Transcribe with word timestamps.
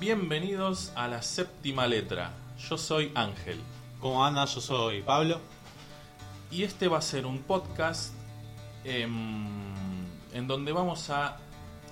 Bienvenidos 0.00 0.92
a 0.94 1.08
la 1.08 1.20
séptima 1.20 1.86
letra. 1.86 2.32
Yo 2.58 2.78
soy 2.78 3.12
Ángel. 3.14 3.60
¿Cómo 4.00 4.24
anda? 4.24 4.46
Yo 4.46 4.58
soy 4.62 5.02
Pablo. 5.02 5.42
Y 6.50 6.62
este 6.62 6.88
va 6.88 6.96
a 6.96 7.02
ser 7.02 7.26
un 7.26 7.40
podcast 7.40 8.14
em, 8.84 9.46
en 10.32 10.46
donde 10.46 10.72
vamos 10.72 11.10
a 11.10 11.36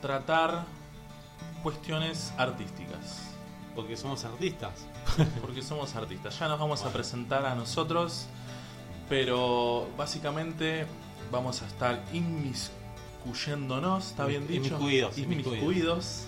tratar 0.00 0.64
cuestiones 1.62 2.32
artísticas. 2.38 3.34
Porque 3.74 3.94
somos 3.94 4.24
artistas. 4.24 4.86
Porque 5.42 5.60
somos 5.60 5.94
artistas. 5.94 6.38
Ya 6.38 6.48
nos 6.48 6.58
vamos 6.58 6.84
a 6.84 6.90
presentar 6.90 7.44
a 7.44 7.54
nosotros, 7.54 8.24
pero 9.10 9.86
básicamente 9.98 10.86
vamos 11.30 11.60
a 11.60 11.66
estar 11.66 12.02
inmiscuyéndonos, 12.14 14.06
¿está 14.06 14.24
bien 14.24 14.48
dicho? 14.48 14.76
Inmiscuidos, 14.76 15.18
Inmiscuidos 15.18 16.26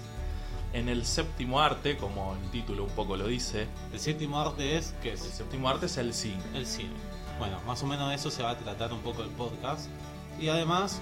en 0.73 0.89
el 0.89 1.05
séptimo 1.05 1.61
arte, 1.61 1.97
como 1.97 2.35
el 2.35 2.51
título 2.51 2.85
un 2.85 2.91
poco 2.91 3.17
lo 3.17 3.27
dice. 3.27 3.67
El 3.93 4.01
séptimo 4.01 4.41
arte 4.41 4.77
es, 4.77 4.95
¿qué 5.03 5.11
El 5.11 5.15
es? 5.15 5.21
séptimo 5.21 5.69
arte 5.69 5.87
es 5.87 5.97
el 5.97 6.15
cine. 6.15 6.43
El 6.55 6.67
cine. 6.67 6.95
Bueno, 7.39 7.61
más 7.67 7.83
o 7.83 7.87
menos 7.87 8.09
de 8.09 8.15
eso 8.15 8.31
se 8.31 8.43
va 8.43 8.51
a 8.51 8.59
tratar 8.59 8.93
un 8.93 9.01
poco 9.01 9.23
el 9.23 9.31
podcast. 9.31 9.89
Y 10.39 10.49
además, 10.49 11.01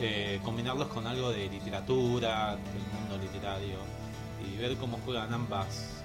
eh, 0.00 0.40
combinarlos 0.44 0.88
con 0.88 1.06
algo 1.06 1.30
de 1.30 1.48
literatura, 1.48 2.56
del 2.56 2.82
mundo 3.00 3.18
literario. 3.20 3.78
Y 4.46 4.56
ver 4.56 4.76
cómo 4.76 4.98
juegan 5.04 5.34
ambas, 5.34 6.02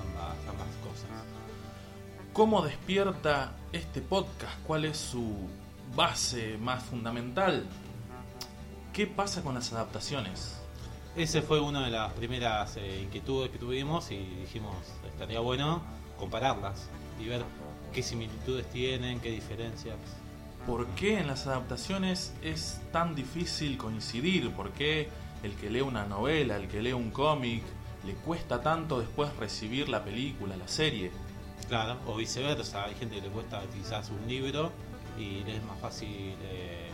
ambas, 0.00 0.36
ambas 0.48 0.68
cosas. 0.82 1.08
¿Cómo 2.32 2.62
despierta 2.62 3.52
este 3.72 4.00
podcast? 4.00 4.54
¿Cuál 4.64 4.84
es 4.84 4.96
su 4.96 5.48
base 5.96 6.56
más 6.58 6.84
fundamental? 6.84 7.66
¿Qué 8.92 9.08
pasa 9.08 9.42
con 9.42 9.54
las 9.54 9.72
adaptaciones? 9.72 10.57
Ese 11.16 11.42
fue 11.42 11.60
una 11.60 11.84
de 11.84 11.90
las 11.90 12.12
primeras 12.12 12.76
eh, 12.76 13.00
inquietudes 13.02 13.50
que 13.50 13.58
tuvimos 13.58 14.10
y 14.10 14.18
dijimos, 14.18 14.76
estaría 15.04 15.40
bueno 15.40 15.82
compararlas 16.18 16.88
y 17.20 17.28
ver 17.28 17.42
qué 17.92 18.02
similitudes 18.02 18.68
tienen, 18.70 19.20
qué 19.20 19.30
diferencias. 19.30 19.96
¿Por 20.66 20.86
qué 20.88 21.18
en 21.18 21.26
las 21.26 21.46
adaptaciones 21.46 22.34
es 22.42 22.80
tan 22.92 23.14
difícil 23.14 23.78
coincidir? 23.78 24.52
¿Por 24.52 24.70
qué 24.72 25.08
el 25.42 25.54
que 25.54 25.70
lee 25.70 25.80
una 25.80 26.04
novela, 26.04 26.56
el 26.56 26.68
que 26.68 26.82
lee 26.82 26.92
un 26.92 27.10
cómic, 27.10 27.62
le 28.06 28.14
cuesta 28.14 28.60
tanto 28.60 29.00
después 29.00 29.34
recibir 29.36 29.88
la 29.88 30.04
película, 30.04 30.56
la 30.56 30.68
serie? 30.68 31.10
Claro, 31.68 31.98
o 32.06 32.16
viceversa, 32.16 32.84
hay 32.84 32.94
gente 32.94 33.16
que 33.16 33.22
le 33.22 33.28
cuesta 33.28 33.62
quizás 33.74 34.10
un 34.10 34.28
libro 34.28 34.70
y 35.18 35.42
le 35.44 35.56
es 35.56 35.64
más 35.64 35.78
fácil 35.80 36.36
eh, 36.42 36.88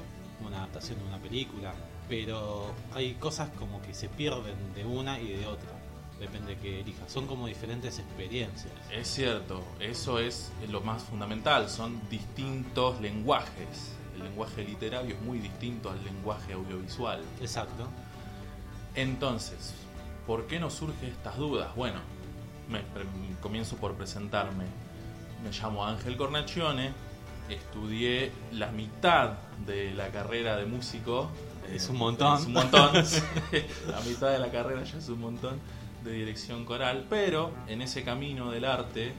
una 0.46 0.58
adaptación 0.58 0.98
de 1.00 1.04
una 1.04 1.18
película, 1.18 1.74
pero 2.08 2.72
hay 2.94 3.14
cosas 3.14 3.50
como 3.58 3.80
que 3.82 3.94
se 3.94 4.08
pierden 4.08 4.74
de 4.74 4.84
una 4.84 5.20
y 5.20 5.28
de 5.28 5.46
otra, 5.46 5.70
depende 6.18 6.54
de 6.54 6.60
que 6.60 6.80
elijas, 6.80 7.10
son 7.10 7.26
como 7.26 7.46
diferentes 7.46 7.98
experiencias. 7.98 8.72
Es 8.92 9.08
cierto, 9.08 9.62
eso 9.80 10.18
es 10.18 10.52
lo 10.68 10.80
más 10.80 11.02
fundamental, 11.02 11.68
son 11.68 12.00
distintos 12.08 13.00
lenguajes. 13.00 13.92
El 14.14 14.24
lenguaje 14.24 14.62
literario 14.62 15.16
es 15.16 15.22
muy 15.22 15.38
distinto 15.38 15.90
al 15.90 16.02
lenguaje 16.04 16.52
audiovisual. 16.52 17.20
Exacto. 17.40 17.88
Entonces, 18.94 19.74
¿por 20.26 20.46
qué 20.46 20.60
nos 20.60 20.74
surgen 20.74 21.10
estas 21.10 21.36
dudas? 21.36 21.74
Bueno, 21.74 21.98
me, 22.68 22.82
comienzo 23.40 23.76
por 23.76 23.94
presentarme. 23.94 24.64
Me 25.42 25.50
llamo 25.50 25.84
Ángel 25.84 26.16
Cornacione, 26.16 26.92
estudié 27.48 28.30
la 28.52 28.70
mitad 28.70 29.32
de 29.66 29.92
la 29.94 30.08
carrera 30.08 30.56
de 30.56 30.66
músico. 30.66 31.28
Es 31.72 31.88
Eh, 31.88 31.92
un 31.92 31.98
montón. 31.98 32.38
Es 32.40 32.46
un 32.46 32.52
montón. 32.52 32.90
la 33.88 34.00
mitad 34.00 34.30
de 34.30 34.38
la 34.38 34.50
carrera 34.50 34.82
ya 34.84 34.98
es 34.98 35.08
un 35.08 35.20
montón 35.20 35.60
de 36.04 36.12
dirección 36.12 36.64
coral, 36.64 37.06
pero 37.08 37.50
en 37.66 37.80
ese 37.82 38.02
camino 38.04 38.50
del 38.50 38.64
arte 38.66 39.12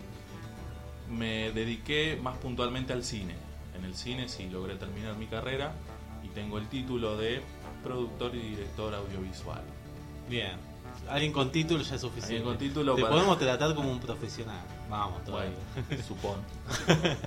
me 1.10 1.52
dediqué 1.52 2.20
más 2.22 2.38
puntualmente 2.38 2.94
al 2.94 3.04
cine. 3.04 3.36
En 3.78 3.84
el 3.86 3.96
cine 3.96 4.30
sí 4.30 4.48
logré 4.50 4.76
terminar 4.76 5.16
mi 5.16 5.28
carrera 5.28 5.74
y 6.24 6.28
tengo 6.30 6.58
el 6.58 6.68
título 6.68 7.18
de 7.18 7.42
productor 7.84 8.34
y 8.36 8.40
director 8.40 8.94
audiovisual. 8.94 9.62
Bien. 10.30 10.54
Alguien 11.10 11.32
con 11.34 11.52
título 11.52 11.84
ya 11.84 11.96
es 11.96 12.02
suficiente. 12.02 12.38
Alguien 12.38 12.44
con 12.44 12.58
título 12.58 12.96
Te 12.96 13.02
para- 13.04 13.14
podemos 13.16 13.38
tratar 13.38 13.76
como 13.76 13.92
un 13.92 14.00
profesional. 14.00 14.62
Vamos, 14.90 15.24
todavía. 15.24 15.52
Bueno, 15.90 16.04
supón. 16.08 16.36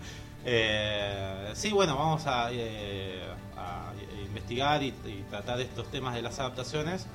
Eh, 0.51 1.51
sí, 1.55 1.73
bueno, 1.73 1.95
vamos 1.97 2.27
a, 2.27 2.49
eh, 2.53 3.23
a 3.57 3.93
investigar 4.29 4.83
y, 4.83 4.89
y 4.89 5.25
tratar 5.31 5.61
estos 5.61 5.91
temas 5.91 6.15
de 6.15 6.23
las 6.23 6.39
adaptaciones 6.39 7.07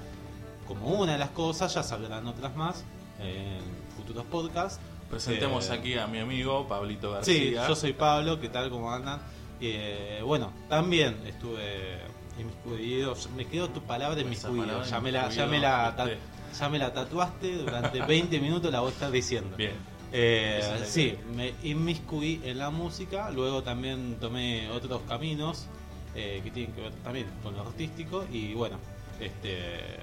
como 0.68 0.88
una 0.88 1.13
de 1.13 1.18
las 1.19 1.29
cosas, 1.29 1.74
ya 1.74 1.84
sabrán 1.84 2.25
otras 2.28 2.56
más 2.56 2.84
en 3.19 3.59
futuros 3.96 4.25
podcasts. 4.25 4.79
Presentemos 5.09 5.69
Eh, 5.69 5.73
aquí 5.73 5.97
a 5.97 6.07
mi 6.07 6.19
amigo 6.19 6.68
Pablito 6.68 7.09
Sí, 7.23 7.52
García. 7.52 7.68
yo 7.68 7.75
soy 7.75 7.94
Pablo, 7.94 8.40
¿qué 8.40 8.50
tal? 8.50 8.69
¿Cómo 8.69 8.91
andan? 8.91 9.19
Eh, 9.62 10.22
bueno, 10.25 10.52
también 10.69 11.18
estuve 11.28 12.00
inmiscuido, 12.40 13.16
me 13.35 13.46
quedó 13.46 13.69
tu 13.69 13.81
palabra 13.81 14.19
inmiscuido, 14.22 14.84
ya 14.84 15.00
me 15.00 15.12
la, 15.12 15.29
ya 15.29 15.46
me 15.46 15.59
la, 15.59 15.96
ta- 15.96 16.06
¿viste? 16.06 16.19
ya 16.59 16.69
me 16.69 16.79
la 16.79 16.94
tatuaste, 16.94 17.57
durante 17.57 18.02
20 18.06 18.40
minutos 18.40 18.72
la 18.72 18.79
voy 18.79 18.90
a 18.90 18.94
estar 18.94 19.12
diciendo. 19.12 19.56
Bien. 19.56 19.73
Eh, 20.12 20.84
sí, 20.85 21.18
me 21.35 21.53
inmiscuí 21.63 22.41
en 22.44 22.57
la 22.59 22.69
música, 22.72 23.29
luego 23.31 23.63
también 23.63 24.18
tomé 24.19 24.69
otros 24.72 25.02
caminos 25.07 25.68
eh, 26.16 26.41
que 26.44 26.51
tienen 26.51 26.74
que 26.74 26.81
ver 26.81 26.91
también 27.03 27.28
con 27.41 27.56
lo 27.56 27.62
artístico 27.62 28.25
y 28.31 28.53
bueno, 28.53 28.78
este 29.19 30.00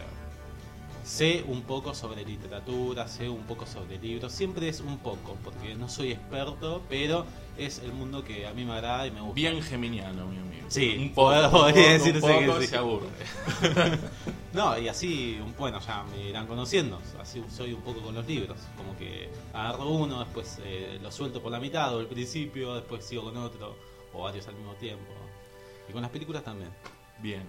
sé 1.04 1.44
un 1.46 1.62
poco 1.62 1.94
sobre 1.94 2.24
literatura, 2.24 3.08
sé 3.08 3.28
un 3.28 3.42
poco 3.42 3.66
sobre 3.66 3.98
libros, 3.98 4.32
siempre 4.32 4.68
es 4.68 4.80
un 4.80 4.98
poco, 4.98 5.36
porque 5.42 5.74
no 5.74 5.88
soy 5.88 6.12
experto, 6.12 6.82
pero 6.88 7.24
es 7.56 7.78
el 7.80 7.92
mundo 7.92 8.24
que 8.24 8.46
a 8.46 8.52
mí 8.52 8.64
me 8.64 8.72
agrada 8.72 9.06
y 9.06 9.10
me 9.10 9.20
gusta. 9.20 9.34
Bien 9.34 9.62
geminiano, 9.62 10.26
mi 10.26 10.38
amigo. 10.38 10.66
Sí, 10.68 10.96
un 10.98 11.10
poco, 11.14 11.50
podría 11.50 11.92
decirse 11.92 12.24
un 12.24 12.46
poco 12.46 12.58
que 12.58 12.64
sí. 12.64 12.70
se 12.70 12.76
aburre. 12.76 13.08
No, 14.52 14.76
y 14.76 14.88
así, 14.88 15.38
bueno, 15.56 15.78
ya 15.78 16.02
me 16.10 16.28
irán 16.28 16.48
conociendo. 16.48 17.00
Así 17.20 17.40
soy 17.48 17.72
un 17.72 17.82
poco 17.82 18.00
con 18.00 18.16
los 18.16 18.26
libros. 18.26 18.58
Como 18.76 18.98
que 18.98 19.30
agarro 19.52 19.88
uno, 19.88 20.18
después 20.18 20.58
eh, 20.64 20.98
lo 21.00 21.12
suelto 21.12 21.40
por 21.40 21.52
la 21.52 21.60
mitad 21.60 21.94
o 21.94 22.00
al 22.00 22.08
principio, 22.08 22.74
después 22.74 23.04
sigo 23.04 23.22
con 23.22 23.36
otro, 23.36 23.76
o 24.12 24.22
varios 24.22 24.48
al 24.48 24.56
mismo 24.56 24.72
tiempo. 24.74 25.19
Y 25.90 25.92
con 25.92 26.02
las 26.02 26.10
películas 26.10 26.44
también. 26.44 26.70
Bien. 27.20 27.42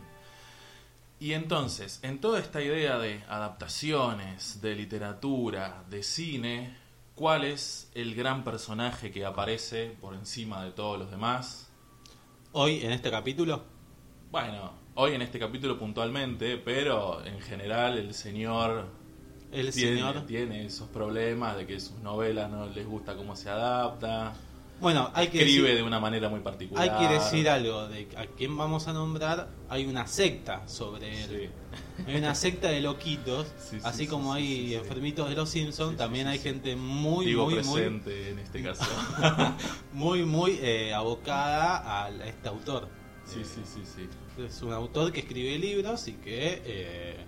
Y 1.19 1.33
entonces, 1.33 1.99
en 2.01 2.19
toda 2.19 2.39
esta 2.39 2.61
idea 2.61 2.97
de 2.97 3.23
adaptaciones, 3.29 4.59
de 4.61 4.75
literatura, 4.75 5.83
de 5.89 6.01
cine, 6.01 6.75
¿cuál 7.13 7.43
es 7.43 7.91
el 7.93 8.15
gran 8.15 8.43
personaje 8.43 9.11
que 9.11 9.23
aparece 9.25 9.95
por 10.01 10.15
encima 10.15 10.63
de 10.63 10.71
todos 10.71 10.97
los 10.97 11.11
demás? 11.11 11.69
Hoy, 12.53 12.81
en 12.83 12.91
este 12.91 13.11
capítulo, 13.11 13.63
Bueno, 14.31 14.71
hoy 14.95 15.13
en 15.13 15.21
este 15.21 15.37
capítulo 15.37 15.77
puntualmente, 15.77 16.57
pero 16.57 17.23
en 17.25 17.39
general 17.41 17.97
el 17.97 18.13
señor 18.13 18.87
el 19.51 19.71
tiene, 19.71 19.97
señor. 19.97 20.25
tiene 20.25 20.65
esos 20.65 20.87
problemas 20.89 21.57
de 21.57 21.67
que 21.67 21.79
sus 21.79 21.99
novelas 21.99 22.49
no 22.49 22.65
les 22.67 22.87
gusta 22.87 23.15
cómo 23.15 23.35
se 23.35 23.49
adapta, 23.49 24.33
Bueno, 24.81 25.11
hay 25.13 25.27
que, 25.27 25.37
escribe 25.39 25.69
decir, 25.69 25.77
de 25.77 25.83
una 25.83 25.99
manera 25.99 26.27
muy 26.27 26.39
particular. 26.39 26.89
hay 26.89 27.07
que 27.07 27.13
decir 27.13 27.47
algo 27.47 27.87
de 27.87 28.07
a 28.17 28.25
quién 28.25 28.57
vamos 28.57 28.87
a 28.87 28.93
nombrar. 28.93 29.49
Hay 29.69 29.85
una 29.85 30.07
secta 30.07 30.67
sobre 30.67 31.23
él. 31.23 31.29
Sí. 31.29 32.03
Hay 32.07 32.15
una 32.15 32.33
secta 32.33 32.69
de 32.69 32.81
loquitos, 32.81 33.47
Sí, 33.59 33.77
sí, 33.77 33.81
así 33.83 33.97
sí, 33.99 34.07
como 34.07 34.33
hay 34.33 34.73
enfermitos 34.73 35.29
de 35.29 35.35
los 35.35 35.49
Simpsons, 35.49 35.97
también 35.97 36.27
hay 36.27 36.39
gente 36.39 36.75
muy, 36.75 37.27
Digo 37.27 37.45
muy, 37.45 37.53
muy, 37.53 37.63
presente 37.63 38.31
en 38.31 38.39
este 38.39 38.63
caso. 38.63 38.83
muy, 39.93 40.25
muy 40.25 40.57
eh, 40.61 40.93
abocada 40.93 42.05
a 42.05 42.09
este 42.25 42.49
autor. 42.49 42.89
sí, 43.25 43.43
sí, 43.43 43.61
sí, 43.63 43.81
sí. 43.85 44.09
Es 44.43 44.61
un 44.63 44.73
autor 44.73 45.11
que 45.11 45.19
escribe 45.19 45.59
libros 45.59 46.07
y 46.07 46.13
que 46.13 46.61
eh, 46.65 47.25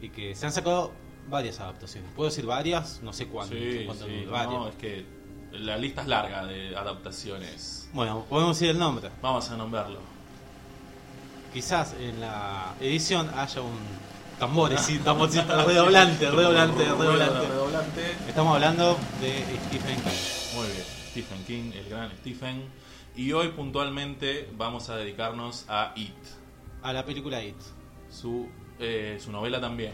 y 0.00 0.08
que 0.08 0.34
se 0.34 0.46
han 0.46 0.52
sacado 0.52 0.92
varias 1.28 1.60
adaptaciones. 1.60 2.10
Puedo 2.14 2.30
decir 2.30 2.46
varias, 2.46 3.00
no 3.02 3.12
sé 3.12 3.26
cuántas. 3.26 3.58
Sí, 3.58 3.82
cuántas, 3.86 4.08
sí, 4.08 4.24
varias. 4.24 4.52
no, 4.52 4.68
es 4.68 4.74
que 4.76 5.17
la 5.52 5.76
lista 5.76 6.02
es 6.02 6.08
larga 6.08 6.46
de 6.46 6.76
adaptaciones. 6.76 7.88
Bueno, 7.92 8.24
podemos 8.28 8.58
decir 8.58 8.70
el 8.70 8.78
nombre. 8.78 9.10
Vamos 9.22 9.50
a 9.50 9.56
nombrarlo. 9.56 10.00
Quizás 11.52 11.94
en 11.98 12.20
la 12.20 12.74
edición 12.80 13.30
haya 13.34 13.60
un 13.62 13.78
tamborcito, 14.38 15.04
tamborcito 15.04 15.64
redoblante, 15.66 16.30
redoblante, 16.30 16.84
redoblante. 16.84 17.48
Redoblante. 17.48 18.02
Estamos 18.28 18.54
hablando 18.54 18.98
de 19.20 19.44
Stephen 19.66 19.96
King. 19.96 20.56
Muy 20.56 20.66
bien, 20.66 20.84
Stephen 21.10 21.44
King, 21.44 21.72
el 21.74 21.88
gran 21.88 22.10
Stephen. 22.20 22.64
Y 23.16 23.32
hoy 23.32 23.48
puntualmente 23.48 24.48
vamos 24.56 24.90
a 24.90 24.96
dedicarnos 24.96 25.64
a 25.68 25.92
It, 25.96 26.14
A 26.82 26.92
la 26.92 27.04
película 27.04 27.42
It. 27.42 27.56
su, 28.10 28.48
eh, 28.78 29.18
su 29.20 29.32
novela 29.32 29.60
también. 29.60 29.92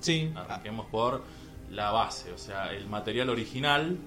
Sí, 0.00 0.32
Arranquemos 0.34 0.86
por 0.86 1.22
la 1.70 1.90
base, 1.90 2.32
o 2.32 2.38
sea, 2.38 2.72
el 2.72 2.86
material 2.86 3.28
original. 3.28 3.98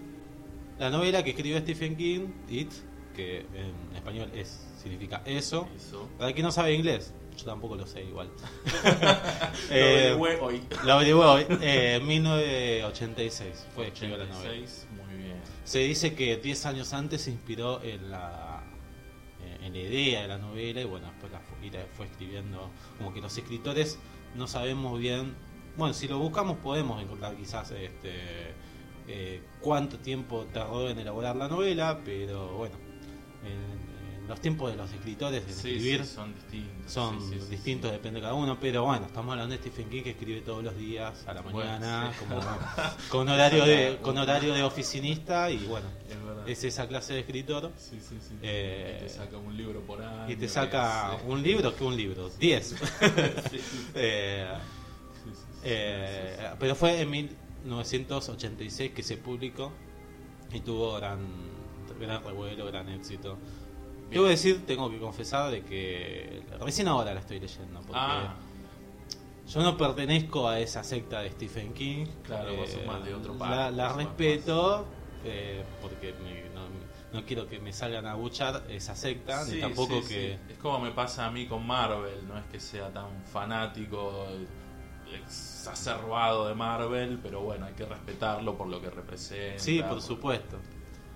La 0.81 0.89
novela 0.89 1.24
que 1.24 1.30
escribió 1.30 1.60
Stephen 1.60 1.95
King, 1.95 2.30
It, 2.50 2.72
que 3.16 3.45
en 3.54 3.95
español 3.95 4.31
es 4.33 4.68
significa 4.81 5.22
eso. 5.25 5.69
Eso. 5.75 6.10
Para 6.18 6.33
quien 6.33 6.44
no 6.44 6.51
sabe 6.51 6.74
inglés, 6.74 7.13
yo 7.38 7.45
tampoco 7.45 7.75
lo 7.75 7.86
sé 7.86 8.04
igual. 8.04 8.31
Lo 8.83 9.75
Eh, 9.75 10.10
averigüé 10.10 10.39
hoy. 10.42 10.62
Lo 10.83 10.94
averigué 10.94 11.13
hoy, 11.13 11.45
eh, 11.62 12.01
1986 12.04 13.68
fue 13.75 13.89
escribió 13.89 14.18
la 14.18 14.25
novela. 14.25 14.50
86, 14.50 14.88
muy 14.95 15.24
bien. 15.24 15.38
Se 15.63 15.80
dice 15.80 16.16
que 16.16 16.38
10 16.38 16.66
años 16.66 16.94
antes 16.94 17.22
se 17.22 17.30
inspiró 17.30 17.83
en 17.83 18.10
la, 18.10 18.63
eh, 19.44 19.68
en 19.68 19.74
la 19.74 19.80
idea 19.80 20.24
de 20.24 20.28
la 20.30 20.39
novela 20.39 20.81
y 20.81 20.86
bueno, 20.86 21.12
después 21.12 21.31
la 21.31 21.42
fue, 21.42 21.69
la 21.69 21.86
fue 21.95 22.07
escribiendo. 22.07 22.72
Como 22.98 23.13
que 23.13 23.22
los 23.22 23.38
escritores 23.38 24.00
no 24.33 24.48
sabemos 24.48 25.00
bien. 25.00 25.36
Bueno, 25.78 25.94
si 25.94 26.07
lo 26.07 26.18
buscamos 26.18 26.57
podemos 26.57 27.00
encontrar 27.04 27.36
quizás 27.36 27.69
este 27.69 28.56
eh, 29.13 29.41
cuánto 29.59 29.97
tiempo 29.99 30.47
tardó 30.53 30.89
en 30.89 30.99
elaborar 30.99 31.35
la 31.35 31.47
novela, 31.47 31.99
pero 32.05 32.57
bueno, 32.57 32.75
en, 33.43 33.51
en 34.21 34.27
los 34.27 34.39
tiempos 34.39 34.71
de 34.71 34.77
los 34.77 34.91
escritores 34.93 35.45
de 35.45 35.51
Sí, 35.53 35.57
escribir 35.75 36.05
sí, 36.05 36.13
son 36.13 36.33
distintos. 36.33 36.91
son 36.91 37.19
sí, 37.29 37.37
distintos, 37.49 37.91
depende 37.91 38.19
de 38.19 38.21
cada 38.23 38.33
uno, 38.35 38.57
pero 38.59 38.83
bueno, 38.85 39.05
estamos 39.07 39.31
hablando 39.33 39.53
de 39.55 39.61
Stephen 39.61 39.89
King 39.89 40.03
que 40.03 40.11
escribe 40.11 40.41
todos 40.41 40.63
los 40.63 40.75
días 40.77 41.27
a 41.27 41.33
la 41.33 41.41
mañana, 41.41 42.13
como, 42.19 42.39
con 43.09 43.27
horario 43.29 43.65
de 43.65 43.97
con 44.01 44.17
horario 44.17 44.53
de 44.53 44.63
oficinista 44.63 45.49
y 45.51 45.65
bueno, 45.65 45.87
Es 46.47 46.63
esa 46.63 46.87
clase 46.87 47.13
de 47.13 47.19
escritor. 47.21 47.71
Eh, 48.41 48.97
y 48.97 49.03
te 49.03 49.09
saca 49.09 49.37
un 49.37 49.55
libro 49.55 49.81
por 49.81 50.01
año. 50.01 50.31
y 50.31 50.35
te 50.35 50.47
saca 50.47 51.15
es- 51.17 51.21
un 51.27 51.41
libro 51.43 51.75
que 51.75 51.83
un 51.83 51.95
libro, 51.95 52.29
10. 52.39 52.65
Sí, 52.69 52.77
sí, 53.49 53.59
sí, 53.59 53.87
Eh, 53.95 54.47
sí, 55.23 55.29
sí, 55.29 55.35
sí, 55.35 55.59
eh, 55.63 56.35
sí, 56.39 56.43
sí. 56.43 56.55
pero 56.59 56.75
fue 56.75 56.99
en 57.01 57.29
1986 57.63 58.91
que 58.91 59.03
se 59.03 59.17
publicó 59.17 59.71
y 60.51 60.59
tuvo 60.61 60.93
gran, 60.95 61.19
gran 61.99 62.23
revuelo, 62.23 62.65
gran 62.65 62.89
éxito. 62.89 63.37
Debo 64.09 64.25
decir, 64.25 64.65
tengo 64.65 64.89
que 64.89 64.99
confesar 64.99 65.51
de 65.51 65.63
que 65.63 66.43
recién 66.59 66.87
ahora 66.89 67.13
la 67.13 67.21
estoy 67.21 67.39
leyendo, 67.39 67.79
porque 67.79 67.93
Ah, 67.95 68.35
Yo 69.47 69.61
no 69.63 69.77
pertenezco 69.77 70.47
a 70.47 70.59
esa 70.59 70.83
secta 70.83 71.21
de 71.21 71.29
Stephen 71.31 71.73
King. 71.73 72.05
Claro, 72.23 72.55
vos 72.55 72.69
sos 72.69 72.85
más 72.85 73.03
de 73.05 73.13
otro 73.13 73.37
palo, 73.37 73.71
La, 73.75 73.87
vos 73.89 73.97
respeto 73.97 74.85
eh, 75.23 75.63
porque 75.81 76.13
me- 76.23 76.49
no, 76.53 76.67
no 77.13 77.25
quiero 77.25 77.47
que 77.47 77.59
me 77.59 77.71
salgan 77.73 78.05
a 78.05 78.15
buchar 78.15 78.63
esa 78.69 78.95
secta, 78.95 79.43
sí, 79.45 79.55
ni 79.55 79.61
tampoco 79.61 80.01
sí, 80.01 80.07
que. 80.09 80.37
sí. 80.47 80.53
Es 80.53 80.57
como 80.59 80.79
me 80.79 80.91
pasa 80.91 81.25
a 81.27 81.31
mí 81.31 81.47
con 81.47 81.65
Marvel, 81.65 82.27
no 82.27 82.37
es 82.37 82.45
que 82.45 82.59
sea 82.59 82.89
tan 82.91 83.07
fanático, 83.31 84.25
exacerbado 85.13 86.47
de 86.47 86.55
Marvel, 86.55 87.19
pero 87.21 87.41
bueno, 87.41 87.65
hay 87.65 87.73
que 87.73 87.85
respetarlo 87.85 88.57
por 88.57 88.67
lo 88.67 88.81
que 88.81 88.89
representa. 88.89 89.59
Sí, 89.61 89.81
por 89.81 90.01
supuesto. 90.01 90.57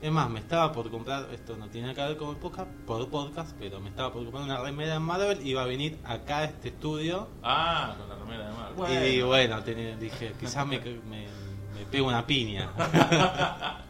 Es 0.02 0.12
más, 0.12 0.30
me 0.30 0.40
estaba 0.40 0.72
por 0.72 0.92
comprar, 0.92 1.28
esto 1.34 1.56
no 1.58 1.68
tiene 1.70 1.88
nada 1.88 1.96
que 2.04 2.10
ver 2.10 2.18
con 2.18 2.30
el 2.30 2.36
podcast, 2.36 2.70
por 2.86 3.08
podcast, 3.10 3.56
pero 3.58 3.80
me 3.80 3.90
estaba 3.90 4.12
por 4.12 4.24
comprar 4.24 4.44
una 4.44 4.58
remera 4.60 4.96
en 4.96 5.02
Marvel, 5.02 5.46
iba 5.48 5.64
a 5.64 5.66
venir 5.66 5.98
acá 6.04 6.40
a 6.40 6.44
este 6.46 6.68
estudio 6.68 7.28
Ah, 7.42 7.96
con 7.98 8.10
la 8.10 8.16
remera 8.16 8.50
de 8.50 8.54
Marvel. 8.54 9.14
y 9.14 9.22
bueno, 9.24 9.62
dije, 9.62 10.34
quizás 10.40 10.68
me, 10.68 10.80
me, 10.80 11.28
me 11.74 11.86
pego 11.90 12.08
una 12.08 12.26
piña. 12.26 12.70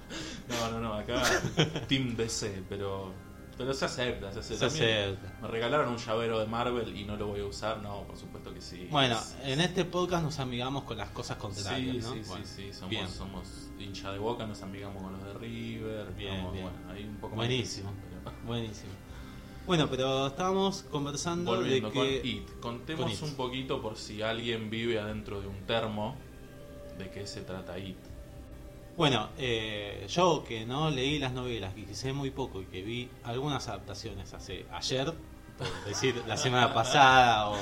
No, 0.47 0.71
no, 0.71 0.79
no, 0.79 0.93
acá 0.93 1.23
Team 1.87 2.15
DC, 2.15 2.63
pero 2.69 3.11
pero 3.57 3.73
se 3.73 3.85
acepta, 3.85 4.31
se 4.33 4.39
acepta. 4.39 4.69
Se 4.69 4.83
acepta. 4.83 5.37
Me 5.41 5.47
regalaron 5.47 5.89
un 5.89 5.97
llavero 5.97 6.39
de 6.39 6.45
Marvel 6.47 6.95
y 6.97 7.05
no 7.05 7.15
lo 7.15 7.27
voy 7.27 7.39
a 7.41 7.45
usar, 7.45 7.77
no, 7.81 8.03
por 8.03 8.17
supuesto 8.17 8.53
que 8.53 8.61
sí. 8.61 8.87
Bueno, 8.91 9.17
en 9.43 9.61
este 9.61 9.85
podcast 9.85 10.23
nos 10.23 10.39
amigamos 10.39 10.83
con 10.83 10.97
las 10.97 11.09
cosas 11.09 11.37
contrarias, 11.37 11.95
Sí, 11.95 12.01
¿no? 12.01 12.13
sí, 12.13 12.21
Bueno, 12.27 12.45
sí, 12.45 12.63
sí, 12.63 12.73
somos, 12.73 12.89
bien. 12.89 13.09
somos 13.09 13.47
hincha 13.79 14.11
de 14.11 14.19
Boca, 14.19 14.45
nos 14.45 14.61
amigamos 14.61 15.01
con 15.01 15.13
los 15.13 15.23
de 15.23 15.33
River, 15.33 16.07
Bien, 16.13 16.33
bien. 16.51 16.63
bueno, 16.65 16.71
ahí 16.91 17.03
un 17.05 17.15
poco 17.15 17.35
más 17.35 17.45
Buenísimo, 17.47 17.91
pero- 18.23 18.35
buenísimo. 18.45 18.91
Bueno, 19.65 19.87
pero 19.89 20.27
estábamos 20.27 20.83
conversando 20.91 21.55
Volviendo 21.55 21.89
de 21.89 21.93
que... 21.93 21.99
con 22.21 22.29
IT, 22.29 22.59
contemos 22.59 23.03
con 23.05 23.11
It. 23.13 23.21
un 23.23 23.35
poquito 23.35 23.81
por 23.81 23.97
si 23.97 24.21
alguien 24.21 24.69
vive 24.69 24.99
adentro 24.99 25.41
de 25.41 25.47
un 25.47 25.65
termo, 25.65 26.15
de 26.99 27.09
qué 27.09 27.25
se 27.25 27.41
trata 27.41 27.77
IT. 27.79 27.97
Bueno, 28.97 29.29
eh, 29.37 30.05
yo 30.09 30.43
que 30.47 30.65
no 30.65 30.89
leí 30.89 31.19
las 31.19 31.33
novelas 31.33 31.73
y 31.77 31.83
que 31.83 31.93
sé 31.95 32.13
muy 32.13 32.31
poco 32.31 32.61
y 32.61 32.65
que 32.65 32.81
vi 32.81 33.09
algunas 33.23 33.67
adaptaciones 33.67 34.33
hace 34.33 34.65
ayer, 34.71 35.13
por 35.57 35.67
decir 35.85 36.23
la 36.27 36.37
semana 36.37 36.73
pasada 36.73 37.49
o, 37.49 37.55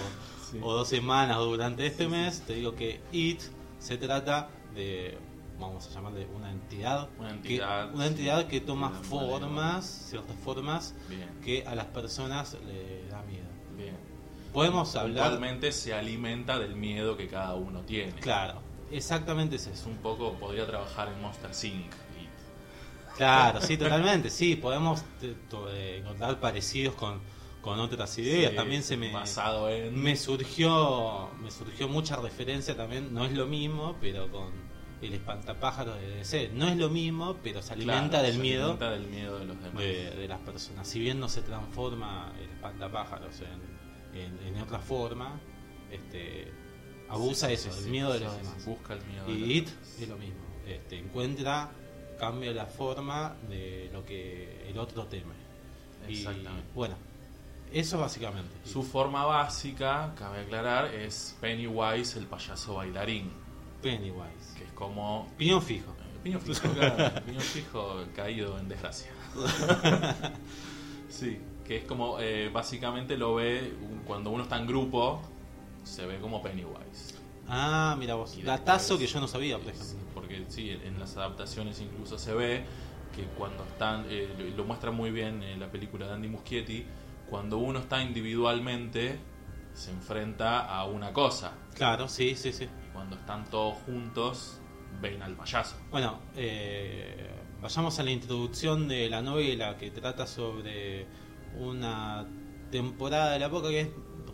Sí. 0.51 0.59
o 0.61 0.71
dos 0.73 0.87
semanas 0.87 1.37
o 1.37 1.45
durante 1.45 1.85
este 1.87 2.03
Sí, 2.03 2.09
sí. 2.09 2.15
mes, 2.15 2.41
te 2.41 2.53
digo 2.53 2.75
que 2.75 3.01
IT 3.11 3.41
se 3.79 3.97
trata 3.97 4.49
de, 4.75 5.17
vamos 5.59 5.87
a 5.87 5.89
llamarle 5.89 6.27
una 6.35 6.51
entidad, 6.51 7.09
Una 7.17 7.29
que, 7.29 7.35
entidad, 7.35 7.91
una 7.95 8.03
sí, 8.03 8.09
entidad 8.11 8.45
que 8.47 8.61
toma 8.61 8.91
que 8.99 9.07
formas, 9.07 9.85
ciertas 10.09 10.35
formas 10.43 10.93
Bien, 11.09 11.27
que 11.43 11.65
a 11.65 11.73
las 11.73 11.87
personas 11.87 12.55
le 12.67 13.07
da 13.09 13.23
miedo. 13.23 13.47
bien. 13.75 13.97
Podemos 14.53 14.95
hablar, 14.95 15.31
Puntualmente 15.31 15.71
se 15.71 15.95
alimenta 15.95 16.59
del 16.59 16.75
miedo 16.75 17.17
que 17.17 17.27
cada 17.27 17.55
uno 17.55 17.81
tiene. 17.81 18.13
claro, 18.13 18.61
exactamente 18.93 19.55
es 19.57 19.67
Es 19.67 19.85
un 19.85 19.97
poco, 19.97 20.33
podría 20.39 20.65
trabajar 20.65 21.09
en 21.09 21.21
Monster. 21.21 21.51
IT. 21.51 21.91
Claro, 23.17 23.61
sí, 23.61 23.77
totalmente, 23.77 24.29
sí, 24.29 24.55
podemos 24.55 25.03
eh, 25.21 25.97
encontrar 26.01 26.39
parecidos 26.39 26.95
con, 26.95 27.21
con 27.61 27.79
otras 27.79 28.17
ideas. 28.17 28.51
Sí, 28.51 28.55
también 28.55 28.81
se 28.83 28.97
me, 28.97 29.11
Basado 29.11 29.69
en. 29.69 29.93
me 29.93 30.15
surgió 30.15 31.29
me 31.39 31.51
surgió 31.51 31.87
mucha 31.87 32.15
referencia 32.17 32.75
también, 32.75 33.13
no 33.13 33.25
es 33.25 33.33
lo 33.33 33.45
mismo, 33.45 33.97
pero 34.01 34.31
con 34.31 34.51
el 35.01 35.13
espantapájaros 35.13 35.99
de 35.99 36.07
DC. 36.15 36.49
No 36.53 36.67
es 36.67 36.77
lo 36.77 36.89
mismo, 36.89 37.37
pero 37.43 37.61
se 37.61 37.73
alimenta 37.73 38.09
Claro, 38.09 38.23
del 38.23 38.33
se 38.33 38.39
miedo 38.41 38.63
alimenta 38.63 38.89
del 38.91 39.07
miedo 39.07 39.39
de 39.39 39.45
los 39.45 39.61
demás. 39.61 39.83
de, 39.83 40.09
de 40.11 40.27
las 40.27 40.39
personas. 40.39 40.87
Si 40.87 40.99
bien 40.99 41.19
no 41.19 41.29
se 41.29 41.41
transforma 41.41 42.33
el 42.39 42.49
espantapájaros 42.49 43.35
en, 43.41 44.19
en, 44.19 44.39
en 44.47 44.61
otra 44.61 44.79
forma, 44.79 45.39
este 45.91 46.51
abusa 47.13 47.47
Sí, 47.47 47.53
eso, 47.53 47.71
sí, 47.71 47.83
sí, 47.85 47.89
miedo 47.89 48.11
de 48.13 48.19
los 48.19 48.35
demás. 48.37 48.65
Busca 48.65 48.93
el 48.93 49.05
miedo 49.05 49.25
de 49.25 49.31
Y 49.33 49.57
It 49.59 49.69
es 49.99 50.07
lo 50.09 50.17
mismo. 50.17 50.39
Este, 50.67 50.97
encuentra, 50.97 51.69
cambia 52.19 52.51
la 52.51 52.65
forma 52.65 53.35
de 53.49 53.89
lo 53.93 54.05
que 54.05 54.67
el 54.69 54.77
otro 54.77 55.05
teme. 55.07 55.33
Y, 56.07 56.17
Exactamente. 56.19 56.67
bueno, 56.75 56.95
eso 57.71 57.97
básicamente. 57.99 58.55
Su 58.65 58.83
forma 58.83 59.25
básica, 59.25 60.13
cabe 60.17 60.41
aclarar, 60.41 60.93
es 60.93 61.35
Pennywise, 61.41 62.19
el 62.19 62.27
payaso 62.27 62.75
bailarín. 62.75 63.31
Pennywise. 63.81 64.53
Que 64.57 64.63
es 64.65 64.71
como. 64.73 65.27
Piñón 65.37 65.61
fijo. 65.61 65.91
eh, 65.91 66.19
Piñón 66.23 66.41
fijo, 66.41 66.61
piñón 67.25 67.41
fijo 67.41 68.03
caído 68.15 68.57
en 68.59 68.69
desgracia. 68.69 69.11
sí, 71.09 71.39
que 71.65 71.77
es 71.77 71.83
como. 71.85 72.19
eh, 72.19 72.49
básicamente 72.53 73.17
lo 73.17 73.35
ve 73.35 73.73
cuando 74.05 74.29
uno 74.29 74.43
está 74.43 74.57
en 74.57 74.67
grupo, 74.67 75.21
se 75.83 76.05
ve 76.05 76.19
como 76.19 76.41
Pennywise. 76.41 77.15
Ah, 77.47 77.95
mira 77.99 78.15
vos. 78.15 78.37
Y 78.37 78.41
Datazo 78.43 78.97
que 78.97 79.07
yo 79.07 79.19
no 79.19 79.27
sabía, 79.27 79.57
por 79.57 79.67
ejemplo. 79.69 79.97
Porque 80.13 80.45
sí, 80.47 80.69
en 80.69 80.99
las 80.99 81.17
adaptaciones 81.17 81.79
incluso 81.81 82.17
se 82.17 82.33
ve 82.33 82.63
que 83.15 83.23
cuando 83.37 83.63
están, 83.65 84.05
eh, 84.09 84.27
lo- 84.37 84.57
lo 84.57 84.63
muestra 84.65 84.91
muy 84.91 85.11
bien 85.11 85.43
en 85.43 85.59
la 85.59 85.69
película 85.69 86.07
de 86.07 86.13
Andy 86.13 86.27
Muschietti, 86.29 86.85
cuando 87.29 87.57
uno 87.57 87.79
está 87.79 88.01
individualmente 88.01 89.19
se 89.73 89.89
enfrenta 89.91 90.61
a 90.67 90.85
una 90.85 91.11
cosa 91.13 91.53
Claro, 91.75 92.07
sí, 92.07 92.35
sí, 92.35 92.53
sí. 92.53 92.65
y 92.65 92.93
cuando 92.93 93.15
están 93.15 93.45
todos 93.49 93.75
juntos 93.85 94.59
ven 95.01 95.21
al 95.23 95.33
payaso. 95.35 95.75
Bueno, 95.91 96.19
eh, 96.35 97.29
vayamos 97.61 97.97
a 97.99 98.03
la 98.03 98.11
introducción 98.11 98.87
de 98.87 99.09
la 99.09 99.21
novela 99.21 99.77
que 99.77 99.89
trata 99.91 100.27
sobre 100.27 101.07
una 101.59 102.25
temporada 102.71 103.33
de 103.33 103.39
la 103.39 103.45
época 103.47 103.69
que 103.69 103.81
es, 103.81 103.87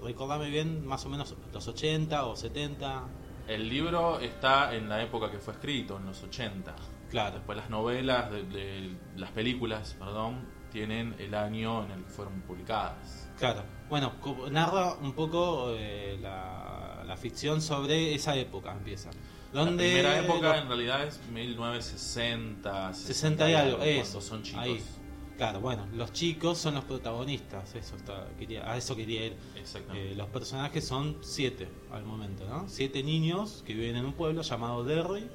recordame 0.04 0.50
bien, 0.50 0.86
más 0.86 1.06
o 1.06 1.10
menos 1.10 1.36
los 1.54 1.68
80 1.68 2.26
o 2.26 2.36
70. 2.36 3.04
El 3.48 3.68
libro 3.70 4.20
está 4.20 4.76
en 4.76 4.88
la 4.90 5.02
época 5.02 5.32
que 5.32 5.40
fue 5.40 5.54
escrito, 5.54 5.98
en 5.98 6.06
los 6.06 6.22
80. 6.24 6.76
Claro, 7.10 7.36
Después 7.38 7.58
las 7.58 7.70
novelas, 7.72 8.30
de, 8.32 8.44
de- 8.44 8.96
las 9.16 9.32
películas, 9.32 9.96
perdón, 9.98 10.46
tienen 10.72 11.16
el 11.18 11.34
año 11.34 11.84
en 11.86 11.92
el 11.92 12.04
que 12.04 12.10
fueron 12.12 12.42
publicadas. 12.42 13.28
claro. 13.40 13.64
Bueno, 13.90 14.14
narra 14.52 14.94
un 15.02 15.14
poco 15.14 15.74
eh, 15.76 16.16
la, 16.22 17.04
la 17.08 17.18
ficción 17.18 17.60
sobre 17.60 18.14
esa 18.14 18.36
época, 18.36 18.72
empieza. 18.72 19.10
Donde 19.52 19.72
la 20.04 20.12
primera 20.12 20.20
época 20.20 20.58
en 20.60 20.68
realidad 20.68 21.04
es 21.08 21.20
1960, 21.32 22.94
60 22.94 23.50
y 23.50 23.54
algo, 23.56 23.78
cuando 23.78 23.86
eso. 23.94 24.22
son 24.22 24.44
chicos. 24.44 24.62
ahí. 24.62 24.84
Claro, 25.40 25.62
bueno, 25.62 25.88
los 25.94 26.12
chicos 26.12 26.58
son 26.58 26.74
los 26.74 26.84
protagonistas, 26.84 27.74
eso 27.74 27.96
está, 27.96 28.28
quería, 28.38 28.70
a 28.70 28.76
eso 28.76 28.94
quería 28.94 29.28
ir. 29.28 29.38
Exactamente. 29.56 30.12
Eh, 30.12 30.16
los 30.16 30.28
personajes 30.28 30.86
son 30.86 31.16
siete 31.22 31.66
al 31.94 32.04
momento, 32.04 32.44
¿no? 32.46 32.68
Siete 32.68 33.02
niños 33.04 33.64
que 33.66 33.74
viven 33.74 33.96
en 33.96 34.06
un 34.06 34.12
pueblo 34.12 34.42
llamado 34.42 34.84
Derry, 34.84 35.30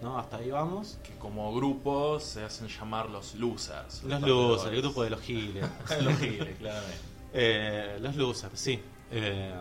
¿no? 0.00 0.18
Hasta 0.18 0.38
ahí 0.38 0.50
vamos. 0.50 0.98
que 1.04 1.12
como 1.18 1.54
grupo 1.54 2.18
se 2.18 2.42
hacen 2.42 2.68
llamar 2.68 3.10
los 3.10 3.34
losers. 3.34 4.02
Los 4.04 4.20
perdedores. 4.20 4.56
losers, 4.56 4.74
el 4.74 4.80
grupo 4.80 5.04
de 5.04 5.10
los 5.10 5.20
giles. 5.20 5.66
los 6.02 6.16
giles, 6.16 6.56
claramente. 6.56 6.98
Eh, 7.34 7.98
los 8.00 8.16
losers, 8.16 8.58
sí. 8.58 8.80
Eh, 9.10 9.52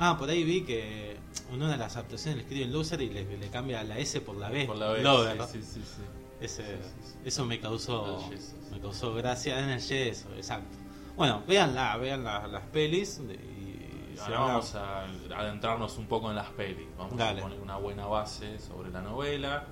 ah, 0.00 0.16
por 0.18 0.28
ahí 0.28 0.42
vi 0.42 0.62
que 0.62 1.12
en 1.12 1.54
una 1.54 1.70
de 1.70 1.76
las 1.76 1.94
adaptaciones 1.94 2.38
le 2.38 2.42
escriben 2.42 2.72
loser 2.72 3.00
y 3.00 3.10
le, 3.10 3.38
le 3.38 3.48
cambia 3.48 3.84
la 3.84 3.96
S 3.96 4.20
por 4.22 4.34
la 4.34 4.50
B. 4.50 4.64
Por 4.64 4.76
la 4.76 4.90
vez. 4.90 5.04
Lover. 5.04 5.40
Sí, 5.46 5.62
sí, 5.62 5.74
sí, 5.74 5.82
sí. 5.84 6.02
Ese. 6.40 6.78
Eso 7.24 7.44
me 7.44 7.60
causó, 7.60 8.30
me 8.70 8.80
causó 8.80 9.14
gracia 9.14 9.58
en 9.60 9.70
el 9.70 9.80
yeso, 9.80 10.28
exacto. 10.36 10.76
Bueno, 11.16 11.42
véanla, 11.46 11.96
vean 11.98 12.24
la- 12.24 12.46
las 12.46 12.62
pelis 12.68 13.20
y 13.28 14.18
Ahora 14.20 14.40
vamos 14.40 14.74
a 14.74 15.04
adentrarnos 15.34 15.96
un 15.96 16.06
poco 16.06 16.28
en 16.30 16.36
las 16.36 16.48
pelis. 16.50 16.86
Vamos 16.98 17.16
Dale. 17.16 17.40
a 17.40 17.42
poner 17.42 17.58
una 17.60 17.76
buena 17.78 18.04
base 18.06 18.58
sobre 18.58 18.90
la 18.90 19.00
novela. 19.00 19.64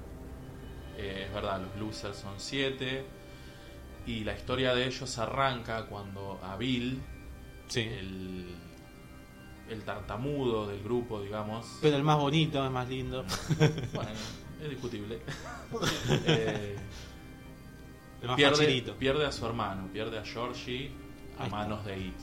Eh, 0.96 1.24
es 1.26 1.34
verdad, 1.34 1.60
los 1.60 1.76
losers 1.76 2.16
son 2.16 2.34
siete. 2.38 3.04
Y 4.06 4.24
la 4.24 4.34
historia 4.34 4.74
de 4.74 4.86
ellos 4.86 5.18
arranca 5.18 5.84
cuando 5.86 6.38
a 6.42 6.56
Bill, 6.56 7.02
Sí. 7.68 7.80
el, 7.80 8.54
el 9.68 9.82
tartamudo 9.84 10.66
del 10.66 10.82
grupo, 10.82 11.20
digamos. 11.20 11.66
Pero 11.82 11.96
el 11.96 12.02
más 12.02 12.16
bonito, 12.18 12.64
el 12.64 12.70
más 12.70 12.88
lindo. 12.88 13.24
Bueno, 13.92 14.10
es 14.62 14.70
discutible. 14.70 15.18
Eh, 16.26 16.76
El 18.22 18.28
más 18.28 18.36
pierde, 18.98 19.26
a 19.26 19.32
su 19.32 19.46
hermano, 19.46 19.88
pierde 19.92 20.18
a 20.18 20.24
Georgie 20.24 20.90
a 21.38 21.42
Ahí 21.42 21.46
está. 21.46 21.56
manos 21.56 21.84
de 21.84 21.98
It. 21.98 22.14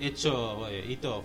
Hecho 0.00 0.66
eh, 0.68 0.84
hito 0.88 1.24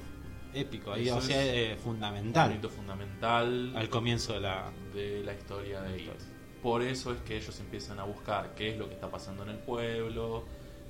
épico, 0.54 0.92
ahí, 0.92 1.10
o 1.10 1.22
sea, 1.22 1.42
es 1.42 1.50
eh, 1.54 1.74
Un 1.78 1.80
fundamental 1.80 2.54
hito 2.56 2.70
fundamental 2.70 3.74
al 3.76 3.90
comienzo 3.90 4.34
de 4.34 4.42
la. 4.42 4.72
de 4.94 5.24
la 5.24 5.34
historia 5.34 5.82
de 5.82 6.02
It. 6.02 6.12
Por 6.62 6.82
eso 6.82 7.14
es 7.14 7.22
que 7.22 7.38
ellos 7.38 7.58
empiezan 7.60 8.00
a 8.00 8.04
buscar 8.04 8.54
qué 8.56 8.72
es 8.72 8.78
lo 8.78 8.88
que 8.88 8.96
está 8.96 9.10
pasando 9.10 9.44
en 9.44 9.50
el 9.50 9.60
pueblo. 9.60 10.46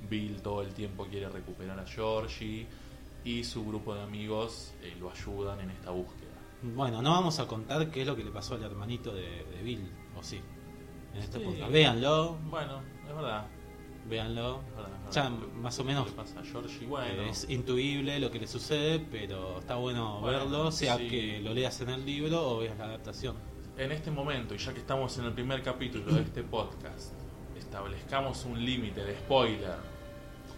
Bill 0.08 0.40
todo 0.42 0.62
el 0.62 0.72
tiempo 0.74 1.06
quiere 1.06 1.28
recuperar 1.28 1.78
a 1.78 1.86
Georgie 1.86 2.66
y 3.24 3.44
su 3.44 3.64
grupo 3.64 3.94
de 3.94 4.02
amigos 4.02 4.72
eh, 4.82 4.94
lo 4.98 5.10
ayudan 5.10 5.60
en 5.60 5.70
esta 5.70 5.90
búsqueda. 5.90 6.17
Bueno, 6.62 7.00
no 7.02 7.10
vamos 7.12 7.38
a 7.38 7.46
contar 7.46 7.90
qué 7.90 8.00
es 8.02 8.06
lo 8.06 8.16
que 8.16 8.24
le 8.24 8.30
pasó 8.30 8.54
al 8.54 8.62
hermanito 8.64 9.14
de, 9.14 9.44
de 9.44 9.62
Bill, 9.62 9.88
o 10.18 10.22
sí. 10.22 10.40
En 11.14 11.20
este 11.22 11.38
Sí. 11.38 11.44
podcast. 11.44 11.70
Véanlo, 11.72 12.36
Bueno, 12.50 12.80
es 13.08 13.14
verdad. 13.14 13.46
véanlo. 14.08 14.60
es 14.70 14.76
verdad, 14.76 14.90
es 15.08 15.14
Ya 15.14 15.28
más 15.30 15.78
o 15.78 15.82
¿Qué 15.82 15.88
menos 15.88 16.10
pasa 16.10 16.40
a 16.40 16.44
Georgie? 16.44 16.86
Bueno, 16.86 17.22
Es 17.22 17.48
intuible 17.48 18.18
lo 18.18 18.30
que 18.30 18.40
le 18.40 18.46
sucede, 18.48 18.98
pero 18.98 19.58
está 19.60 19.76
bueno, 19.76 20.20
Bueno, 20.20 20.38
verlo, 20.40 20.72
sea 20.72 20.96
sí. 20.96 21.08
que 21.08 21.40
lo 21.40 21.54
leas 21.54 21.80
en 21.80 21.90
el 21.90 22.04
libro 22.04 22.42
o 22.48 22.58
veas 22.58 22.76
la 22.78 22.84
adaptación. 22.86 23.36
en 23.76 23.92
este 23.92 24.10
momento, 24.10 24.54
y 24.56 24.58
ya 24.58 24.72
que 24.74 24.80
estamos 24.80 25.16
en 25.18 25.26
el 25.26 25.32
primer 25.32 25.62
capítulo 25.62 26.12
de 26.12 26.22
este 26.22 26.42
podcast, 26.42 27.12
establezcamos 27.56 28.44
un 28.44 28.64
límite 28.64 29.04
de 29.04 29.16
spoiler 29.18 29.76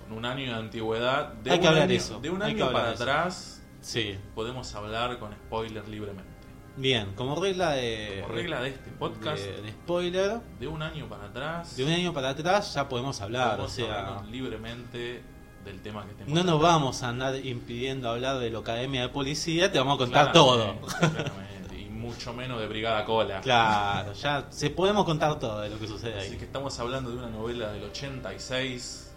con 0.09 0.17
un 0.17 0.25
año 0.25 0.47
de 0.53 0.59
antigüedad. 0.59 1.35
De 1.35 1.51
Hay 1.51 1.57
un 1.59 1.63
que 1.63 1.69
hablar 1.69 1.83
año, 1.85 1.93
eso, 1.93 2.19
De 2.21 2.31
un 2.31 2.43
hay 2.43 2.53
año 2.53 2.73
para 2.73 2.95
eso. 2.95 3.03
atrás 3.03 3.60
Sí. 3.81 4.19
podemos 4.35 4.75
hablar 4.75 5.19
con 5.19 5.33
spoiler 5.33 5.87
libremente. 5.89 6.29
Bien, 6.77 7.13
como 7.15 7.35
regla 7.41 7.71
de, 7.73 8.25
regla 8.29 8.63
de 8.63 8.71
este 8.71 8.91
podcast, 8.93 9.43
de, 9.43 9.61
de 9.63 9.71
spoiler, 9.73 10.41
de 10.59 10.67
un 10.69 10.83
año 10.83 11.09
para 11.09 11.25
atrás, 11.27 11.77
de 11.77 11.85
un 11.85 11.91
año 11.91 12.13
para 12.15 12.31
atrás 12.31 12.73
ya 12.75 12.89
podemos 12.89 13.21
hablar, 13.21 13.55
o 13.61 13.67
podemos 13.67 13.73
sea, 13.73 14.09
hablar 14.09 14.25
libremente 14.27 15.23
del 15.65 15.81
tema 15.83 16.05
que 16.05 16.13
estemos 16.13 16.33
no 16.33 16.43
nos 16.45 16.61
vamos 16.63 17.03
a 17.03 17.09
andar 17.09 17.35
impidiendo 17.45 18.09
hablar 18.09 18.39
de 18.39 18.51
la 18.51 18.61
Academia 18.61 19.03
de 19.03 19.09
Policía, 19.11 19.71
te 19.71 19.79
vamos 19.79 19.97
a 19.97 19.99
contar 19.99 20.33
Claramente, 20.33 20.79
todo. 20.89 20.99
claramente, 21.11 21.81
y 21.81 21.85
mucho 21.91 22.33
menos 22.33 22.61
de 22.61 22.69
Brigada 22.69 23.05
Cola. 23.05 23.41
Claro, 23.43 24.13
ya 24.15 24.47
se 24.51 24.71
podemos 24.71 25.05
contar 25.05 25.39
todo 25.39 25.61
de 25.61 25.71
lo 25.71 25.79
que 25.79 25.87
sucede 25.89 26.19
Así 26.19 26.33
ahí. 26.33 26.39
que 26.39 26.45
estamos 26.45 26.79
hablando 26.79 27.11
de 27.11 27.17
una 27.17 27.29
novela 27.29 27.73
del 27.73 27.83
86. 27.85 29.13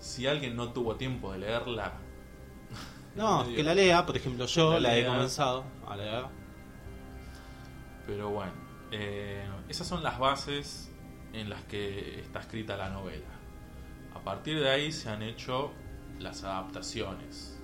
Si 0.00 0.26
alguien 0.26 0.56
no 0.56 0.70
tuvo 0.72 0.96
tiempo 0.96 1.32
de 1.32 1.38
leerla, 1.38 1.92
No, 3.16 3.44
que 3.54 3.62
la 3.62 3.74
lea, 3.74 4.06
por 4.06 4.16
ejemplo, 4.16 4.46
yo 4.46 4.74
La 4.74 4.80
la, 4.80 4.98
he 4.98 5.04
comenzado 5.06 5.64
a 5.86 5.96
leer. 5.96 6.24
pero 8.06 8.30
bueno, 8.30 8.52
eh, 8.92 9.44
esas 9.68 9.86
son 9.86 10.02
las 10.02 10.18
bases 10.18 10.90
en 11.32 11.48
las 11.50 11.62
que 11.64 12.20
está 12.20 12.40
escrita 12.40 12.76
la 12.76 12.88
novela. 12.90 13.26
A 14.14 14.20
partir 14.20 14.60
de 14.60 14.70
ahí 14.70 14.92
se 14.92 15.08
han 15.10 15.22
hecho 15.22 15.72
las 16.18 16.44
adaptaciones. 16.44 17.58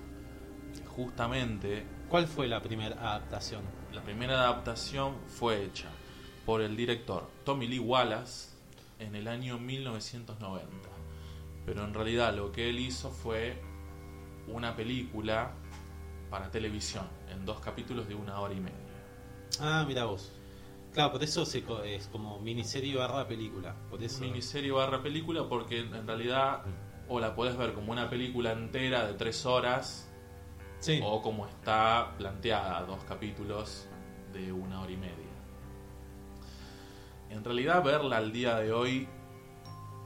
Justamente 0.95 1.85
¿Cuál 2.09 2.27
fue 2.27 2.47
la 2.47 2.61
primera 2.61 2.95
adaptación? 2.99 3.61
la 3.93 4.01
primera 4.03 4.39
adaptación 4.41 5.15
fue 5.27 5.63
hecha 5.63 5.87
por 6.45 6.61
el 6.61 6.75
director 6.77 7.29
Tommy 7.45 7.67
Lee 7.67 7.79
Wallace 7.79 8.49
en 8.99 9.15
el 9.15 9.27
año 9.27 9.57
1990. 9.59 10.67
Pero 11.65 11.83
en 11.83 11.93
realidad 11.93 12.33
lo 12.35 12.51
que 12.51 12.69
él 12.69 12.79
hizo 12.79 13.11
fue 13.11 13.61
una 14.47 14.75
película 14.75 15.51
para 16.29 16.49
televisión 16.51 17.05
en 17.31 17.45
dos 17.45 17.59
capítulos 17.59 18.07
de 18.07 18.15
una 18.15 18.39
hora 18.39 18.53
y 18.53 18.59
media. 18.59 18.77
Ah, 19.59 19.83
mira 19.87 20.05
vos. 20.05 20.31
Claro, 20.93 21.11
por 21.13 21.23
eso 21.23 21.45
se 21.45 21.63
co- 21.63 21.83
es 21.83 22.07
como 22.07 22.39
miniserie 22.39 22.95
barra 22.95 23.27
película. 23.27 23.75
Por 23.89 24.01
eso. 24.03 24.21
Miniserie 24.21 24.71
barra 24.71 25.01
película 25.03 25.47
porque 25.47 25.79
en 25.79 26.07
realidad 26.07 26.63
o 27.07 27.19
la 27.19 27.35
podés 27.35 27.55
ver 27.57 27.73
como 27.73 27.91
una 27.91 28.09
película 28.09 28.51
entera 28.51 29.05
de 29.07 29.13
tres 29.13 29.45
horas 29.45 30.09
Sí. 30.79 30.99
o 31.03 31.21
como 31.21 31.47
está 31.47 32.13
planteada, 32.17 32.81
dos 32.85 33.03
capítulos 33.05 33.87
de 34.33 34.51
una 34.51 34.81
hora 34.81 34.91
y 34.91 34.97
media. 34.97 35.13
En 37.29 37.43
realidad 37.43 37.83
verla 37.83 38.17
al 38.17 38.31
día 38.31 38.55
de 38.57 38.71
hoy 38.71 39.07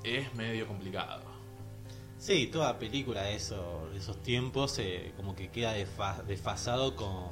es 0.03 0.33
medio 0.35 0.67
complicado. 0.67 1.23
Sí, 2.21 2.45
toda 2.47 2.77
película 2.77 3.23
de, 3.23 3.35
eso, 3.35 3.89
de 3.91 3.97
esos 3.97 4.21
tiempos 4.21 4.77
eh, 4.77 5.11
como 5.17 5.35
que 5.35 5.49
queda 5.49 5.73
desfasado 5.73 6.95
con, 6.95 7.29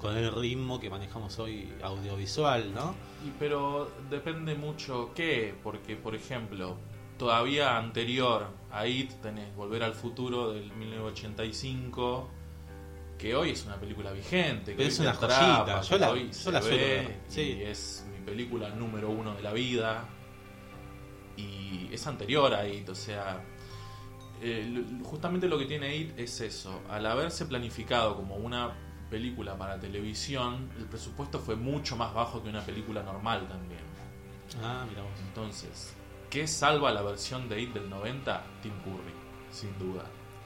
con 0.00 0.16
el 0.16 0.32
ritmo 0.34 0.80
que 0.80 0.88
manejamos 0.88 1.38
hoy 1.38 1.70
audiovisual, 1.82 2.72
¿no? 2.72 2.94
Y, 3.26 3.30
pero 3.38 3.92
depende 4.08 4.54
mucho 4.54 5.10
qué, 5.14 5.54
porque 5.62 5.96
por 5.96 6.14
ejemplo, 6.14 6.78
todavía 7.18 7.76
anterior 7.76 8.46
a 8.70 8.86
IT 8.86 9.20
tenés 9.20 9.54
Volver 9.54 9.82
al 9.82 9.92
Futuro 9.92 10.54
del 10.54 10.72
1985, 10.72 12.30
que 13.18 13.34
hoy 13.36 13.50
es 13.50 13.66
una 13.66 13.76
película 13.76 14.12
vigente, 14.12 14.70
que 14.70 14.76
Pero 14.78 14.88
es 14.88 14.98
una 14.98 15.10
atrapa, 15.10 15.64
joyita, 15.66 15.80
yo 15.82 15.98
la- 15.98 16.10
hoy 16.10 16.26
yo 16.28 16.32
suelo 16.32 16.60
ve 16.62 17.18
sí. 17.28 17.40
y 17.58 17.62
es 17.64 18.06
mi 18.10 18.24
película 18.24 18.70
número 18.70 19.10
uno 19.10 19.34
de 19.34 19.42
la 19.42 19.52
vida 19.52 20.08
y 21.36 21.88
es 21.92 22.06
anterior 22.06 22.54
a 22.54 22.66
IT, 22.66 22.88
o 22.88 22.94
sea, 22.94 23.44
eh, 24.42 24.84
justamente 25.04 25.48
lo 25.48 25.58
que 25.58 25.66
tiene 25.66 25.94
IT 25.96 26.18
es 26.18 26.40
eso, 26.40 26.82
al 26.90 27.06
haberse 27.06 27.46
planificado 27.46 28.16
como 28.16 28.36
una 28.36 28.72
película 29.10 29.56
para 29.56 29.78
televisión, 29.78 30.70
el 30.78 30.86
presupuesto 30.86 31.38
fue 31.38 31.54
mucho 31.56 31.96
más 31.96 32.12
bajo 32.14 32.42
que 32.42 32.48
una 32.48 32.62
película 32.62 33.02
normal 33.02 33.46
también. 33.48 33.80
Ah, 34.62 34.84
mira 34.88 35.02
vos. 35.02 35.12
Entonces, 35.28 35.94
¿qué 36.30 36.46
salva 36.46 36.92
la 36.92 37.02
versión 37.02 37.48
de 37.48 37.60
IT 37.60 37.74
del 37.74 37.88
90? 37.90 38.42
Tim 38.62 38.72
Curry, 38.84 39.14
sin 39.50 39.78
duda, 39.78 40.04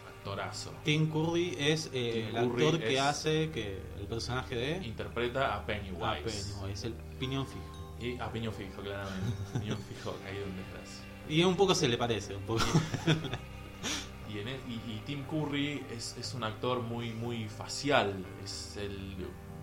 actorazo. 0.09 0.73
Tim 0.85 1.11
Curry 1.11 1.57
es 1.59 1.91
eh, 1.93 2.29
Tim 2.29 2.37
el 2.37 2.49
Curry 2.51 2.65
actor 2.67 2.81
que 2.81 3.01
hace 3.01 3.51
que 3.51 3.81
el 4.01 4.07
personaje 4.07 4.55
de 4.55 4.87
Interpreta 4.87 5.55
a 5.55 5.59
Ah, 5.59 5.67
Pennywise. 5.67 6.23
Pennywise, 6.25 6.73
es 6.73 6.85
el 6.85 6.93
piñón 7.19 7.47
fijo. 7.47 7.95
Y 7.99 8.19
a 8.21 8.31
Piñón 8.31 8.53
Fijo, 8.53 8.83
claramente. 8.83 9.33
Piñón 9.59 9.79
Fijo 9.79 10.15
caído 10.23 10.45
en 10.45 10.57
desgracia. 10.57 11.03
Y 11.31 11.43
un 11.45 11.57
poco 11.57 11.75
se 11.75 11.89
le 11.89 11.97
parece, 11.97 12.37
un 12.37 12.43
poco. 12.43 12.61
Y, 14.29 14.39
en 14.41 14.49
e- 14.49 14.61
y- 14.69 14.93
y 14.97 15.03
Tim 15.07 15.25
Curry 15.25 15.85
es, 15.91 16.17
es 16.19 16.35
un 16.35 16.45
actor 16.45 16.81
muy 16.83 17.11
muy 17.13 17.49
facial. 17.49 18.25
Es 18.45 18.77
el, 18.77 19.15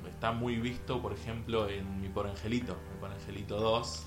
está 0.09 0.31
muy 0.31 0.55
visto, 0.57 1.01
por 1.01 1.13
ejemplo, 1.13 1.67
en 1.69 2.01
Mi 2.01 2.09
Por 2.09 2.27
Angelito. 2.27 2.77
Mi 2.93 2.99
Por 2.99 3.11
Angelito 3.11 3.59
2 3.59 4.03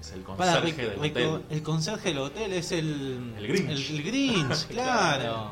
es 0.00 0.12
el 0.12 0.22
conserje 0.22 0.88
del 0.90 0.98
hotel. 0.98 1.44
el 1.50 1.62
conserje 1.62 2.08
del 2.10 2.18
hotel 2.18 2.52
es 2.52 2.72
el. 2.72 3.34
El 3.36 3.46
Grinch. 3.48 3.90
El, 3.90 3.96
el 3.96 4.02
Grinch, 4.04 4.66
claro. 4.68 5.48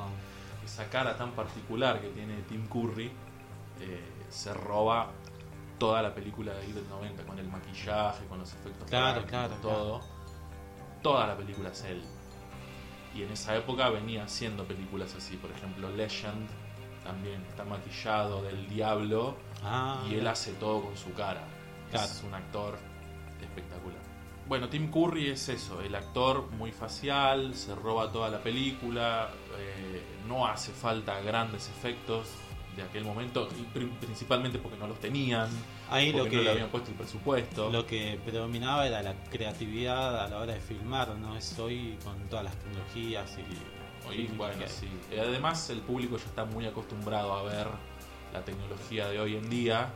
Esa 0.65 0.89
cara 0.89 1.17
tan 1.17 1.33
particular 1.33 2.01
que 2.01 2.09
tiene 2.09 2.35
Tim 2.49 2.67
Curry 2.69 3.07
eh, 3.81 4.01
se 4.31 4.55
roba 4.55 5.11
toda 5.79 6.01
la 6.03 6.15
película 6.15 6.53
de 6.55 6.61
ahí 6.63 6.73
del 6.73 6.89
90 6.89 7.25
con 7.25 7.39
el 7.39 7.49
maquillaje, 7.49 8.25
con 8.27 8.39
los 8.39 8.53
efectos 8.53 8.89
Claro, 8.89 9.25
prácticos, 9.27 9.31
claro, 9.31 9.55
todo. 9.61 10.01
Toda 11.03 11.27
la 11.27 11.37
película 11.37 11.69
es 11.71 11.83
él. 11.85 12.03
Y 13.15 13.23
en 13.23 13.31
esa 13.31 13.57
época 13.57 13.89
venía 13.91 14.25
haciendo 14.25 14.65
películas 14.65 15.15
así, 15.15 15.37
por 15.37 15.51
ejemplo 15.51 15.89
Legend 15.91 16.49
también 17.05 17.43
está 17.49 17.65
maquillado 17.65 18.43
del 18.43 18.67
diablo 18.69 19.37
Ah, 19.63 20.05
y 20.11 20.15
él 20.15 20.27
hace 20.27 20.53
todo 20.55 20.83
con 20.83 20.97
su 20.97 21.13
cara. 21.13 21.43
Claro. 21.91 22.07
Es 22.07 22.23
un 22.27 22.35
actor 22.35 22.79
espectacular. 23.41 24.01
Bueno, 24.47 24.69
Tim 24.69 24.91
Curry 24.91 25.31
es 25.31 25.49
eso, 25.49 25.81
el 25.81 25.95
actor 25.95 26.51
muy 26.53 26.71
facial, 26.71 27.55
se 27.55 27.75
roba 27.75 28.13
toda 28.13 28.29
la 28.29 28.43
película, 28.43 29.31
eh, 29.59 30.03
no 30.29 30.47
hace 30.47 30.73
falta 30.73 31.19
grandes 31.21 31.69
efectos 31.69 32.29
de 32.77 32.83
aquel 32.83 33.05
momento, 33.05 33.49
principalmente 34.01 34.59
porque 34.59 34.77
no 34.77 34.87
los 34.87 34.99
tenían, 34.99 35.49
ahí 35.91 36.13
porque 36.13 36.25
lo 36.25 36.31
que. 36.31 36.37
no 36.37 36.43
le 36.43 36.51
habían 36.51 36.69
puesto 36.71 36.91
el 36.91 36.97
presupuesto. 36.97 37.71
Lo 37.71 37.87
que 37.87 38.19
predominaba 38.25 38.87
era 38.87 39.03
la 39.03 39.15
creatividad 39.31 40.25
a 40.25 40.29
la 40.29 40.39
hora 40.39 40.55
de 40.55 40.61
filmar, 40.61 41.17
no 41.17 41.37
es 41.37 41.59
hoy 41.59 41.99
con 42.05 42.19
todas 42.29 42.45
las 42.45 42.57
tecnologías 42.57 43.39
y. 43.39 44.09
Hoy, 44.09 44.31
bueno, 44.37 44.63
sí. 44.67 44.89
Eh, 45.11 45.21
Además, 45.21 45.71
el 45.71 45.81
público 45.81 46.19
ya 46.19 46.25
está 46.27 46.45
muy 46.45 46.67
acostumbrado 46.67 47.33
a 47.33 47.43
ver 47.45 47.67
la 48.35 48.45
tecnología 48.45 49.09
de 49.09 49.19
hoy 49.19 49.37
en 49.37 49.49
día. 49.49 49.91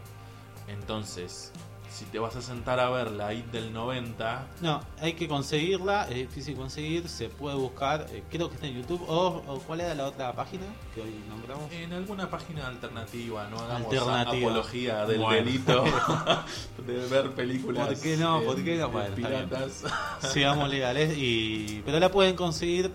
Entonces, 0.67 1.53
si 1.91 2.05
te 2.07 2.19
vas 2.19 2.37
a 2.37 2.43
sentar 2.43 2.79
a 2.81 2.91
ver 2.91 3.11
la 3.11 3.33
IT 3.35 3.47
del 3.51 3.73
90, 3.73 4.47
No, 4.61 4.81
hay 5.01 5.15
que 5.15 5.27
conseguirla, 5.29 6.05
es 6.09 6.17
difícil 6.17 6.55
conseguir, 6.57 7.09
se 7.09 7.29
puede 7.29 7.57
buscar, 7.57 8.07
eh, 8.11 8.23
creo 8.31 8.49
que 8.49 8.57
está 8.57 8.67
en 8.67 8.75
YouTube, 8.75 9.03
o, 9.09 9.43
o 9.47 9.59
¿cuál 9.61 9.81
era 9.81 9.95
la 9.95 10.07
otra 10.07 10.33
página 10.35 10.65
que 10.95 11.01
hoy 11.03 11.15
nombramos? 11.29 11.71
en 11.73 11.93
alguna 11.93 12.29
página 12.31 12.67
alternativa, 12.69 13.49
no 13.49 13.59
hagamos 13.59 13.93
Alternativa. 13.93 14.49
apología 14.49 15.07
del 15.07 15.19
Bueno. 15.21 15.45
delito 15.45 15.85
de 16.87 17.07
ver 17.09 17.31
películas 17.33 17.87
¿Por 17.89 18.01
qué 18.01 18.17
no? 18.17 18.41
¿Por 18.43 18.63
qué 18.63 18.77
no? 18.77 18.89
Bueno, 18.91 19.15
piratas. 19.15 19.85
Seamos 20.21 20.69
legales, 20.69 21.17
y 21.17 21.83
pero 21.85 21.99
la 22.01 22.11
pueden 22.11 22.37
conseguir, 22.37 22.91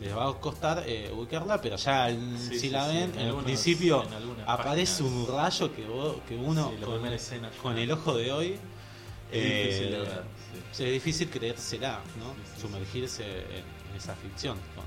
les 0.00 0.16
va 0.16 0.28
a 0.28 0.32
costar 0.34 0.84
eh, 0.86 1.10
ubicarla, 1.12 1.60
pero 1.60 1.76
ya 1.76 2.08
en- 2.10 2.38
Sí, 2.38 2.50
si 2.54 2.58
sí, 2.60 2.70
la 2.70 2.88
sí, 2.88 2.94
ven, 2.96 3.10
en 3.10 3.18
en 3.18 3.26
algunos- 3.26 3.44
principio 3.44 4.04
en 4.04 4.12
algunas 4.14 4.48
aparece 4.48 5.02
páginas. 5.02 5.28
un 5.28 5.36
rayo 5.36 5.74
que, 5.74 5.84
vos- 5.86 6.16
que 6.28 6.36
uno 6.36 6.70
Sí, 6.76 6.84
con, 6.84 7.06
escena 7.06 7.50
el 7.76 7.90
ojo 7.92 8.16
de 8.16 8.32
hoy 8.32 8.52
Es 8.52 8.58
eh, 9.32 9.64
difícil 9.66 10.06
sí. 10.72 10.84
es 10.84 10.92
difícil 10.92 11.30
creérsela, 11.30 12.00
¿no? 12.18 12.32
Sí, 12.34 12.40
sí, 12.44 12.52
sí. 12.54 12.60
Sumergirse 12.62 13.24
en, 13.24 13.96
esa 13.96 14.14
ficción. 14.14 14.56
con- 14.74 14.84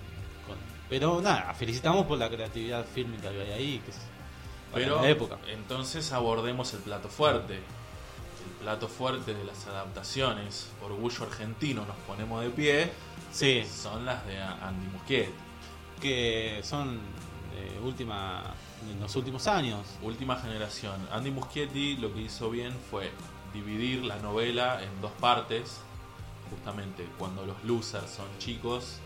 con- 0.55 0.63
pero 0.89 1.21
nada, 1.21 1.53
felicitamos 1.53 2.05
por 2.05 2.17
la 2.17 2.29
creatividad 2.29 2.85
fílmica 2.85 3.29
que 3.31 3.41
hay 3.41 3.51
ahí, 3.51 3.79
que 3.83 3.91
es 3.91 3.97
Pero 4.73 5.01
la 5.01 5.09
época. 5.09 5.37
entonces 5.47 6.11
abordemos 6.13 6.73
el 6.73 6.79
plato 6.79 7.09
fuerte. 7.09 7.55
El 7.55 8.63
plato 8.63 8.87
fuerte 8.87 9.33
de 9.33 9.43
las 9.43 9.67
adaptaciones, 9.67 10.67
orgullo 10.83 11.23
argentino, 11.25 11.85
nos 11.85 11.97
ponemos 12.07 12.41
de 12.43 12.49
pie, 12.51 12.91
Sí, 13.31 13.63
son 13.65 14.05
las 14.05 14.25
de 14.27 14.39
Andy 14.41 14.87
Muschietti. 14.87 15.31
que 16.01 16.61
son 16.63 16.99
última, 17.83 18.43
en 18.91 18.99
los 18.99 19.15
últimos 19.15 19.47
años. 19.47 19.85
Última 20.01 20.35
generación. 20.37 21.07
Andy 21.11 21.31
Muschietti 21.31 21.97
lo 21.97 22.13
que 22.13 22.21
hizo 22.21 22.49
bien 22.49 22.73
fue 22.89 23.11
dividir 23.53 24.03
la 24.03 24.17
novela 24.17 24.81
en 24.83 25.01
dos 25.01 25.11
partes. 25.13 25.79
Justamente 26.49 27.07
cuando 27.17 27.45
los 27.45 27.63
losers 27.63 28.09
son 28.11 28.27
chicos 28.37 28.97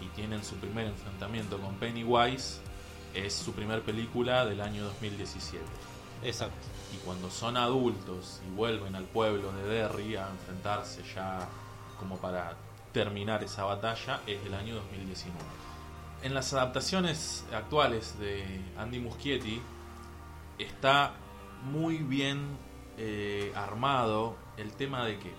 y 0.00 0.06
tienen 0.16 0.42
su 0.44 0.54
primer 0.56 0.86
enfrentamiento 0.86 1.58
con 1.58 1.74
Pennywise, 1.74 2.60
es 3.12 3.34
su 3.34 3.52
primer 3.52 3.82
película 3.82 4.46
del 4.46 4.60
año 4.60 4.84
2017. 4.84 5.62
Exacto. 6.24 6.66
Y 6.94 6.98
cuando 7.04 7.30
son 7.30 7.56
adultos 7.56 8.40
y 8.46 8.54
vuelven 8.54 8.94
al 8.94 9.04
pueblo 9.04 9.52
de 9.52 9.64
Derry 9.64 10.16
a 10.16 10.30
enfrentarse 10.30 11.02
ya 11.14 11.48
como 11.98 12.16
para 12.16 12.56
terminar 12.92 13.42
esa 13.42 13.64
batalla, 13.64 14.20
es 14.26 14.42
del 14.44 14.54
año 14.54 14.74
2019. 14.76 15.38
En 16.22 16.34
las 16.34 16.52
adaptaciones 16.52 17.44
actuales 17.52 18.18
de 18.18 18.44
Andy 18.78 19.00
Muschietti 19.00 19.60
está 20.58 21.12
muy 21.64 21.98
bien 21.98 22.56
eh, 22.98 23.52
armado 23.56 24.36
el 24.56 24.72
tema 24.72 25.04
de 25.04 25.18
que 25.18 25.32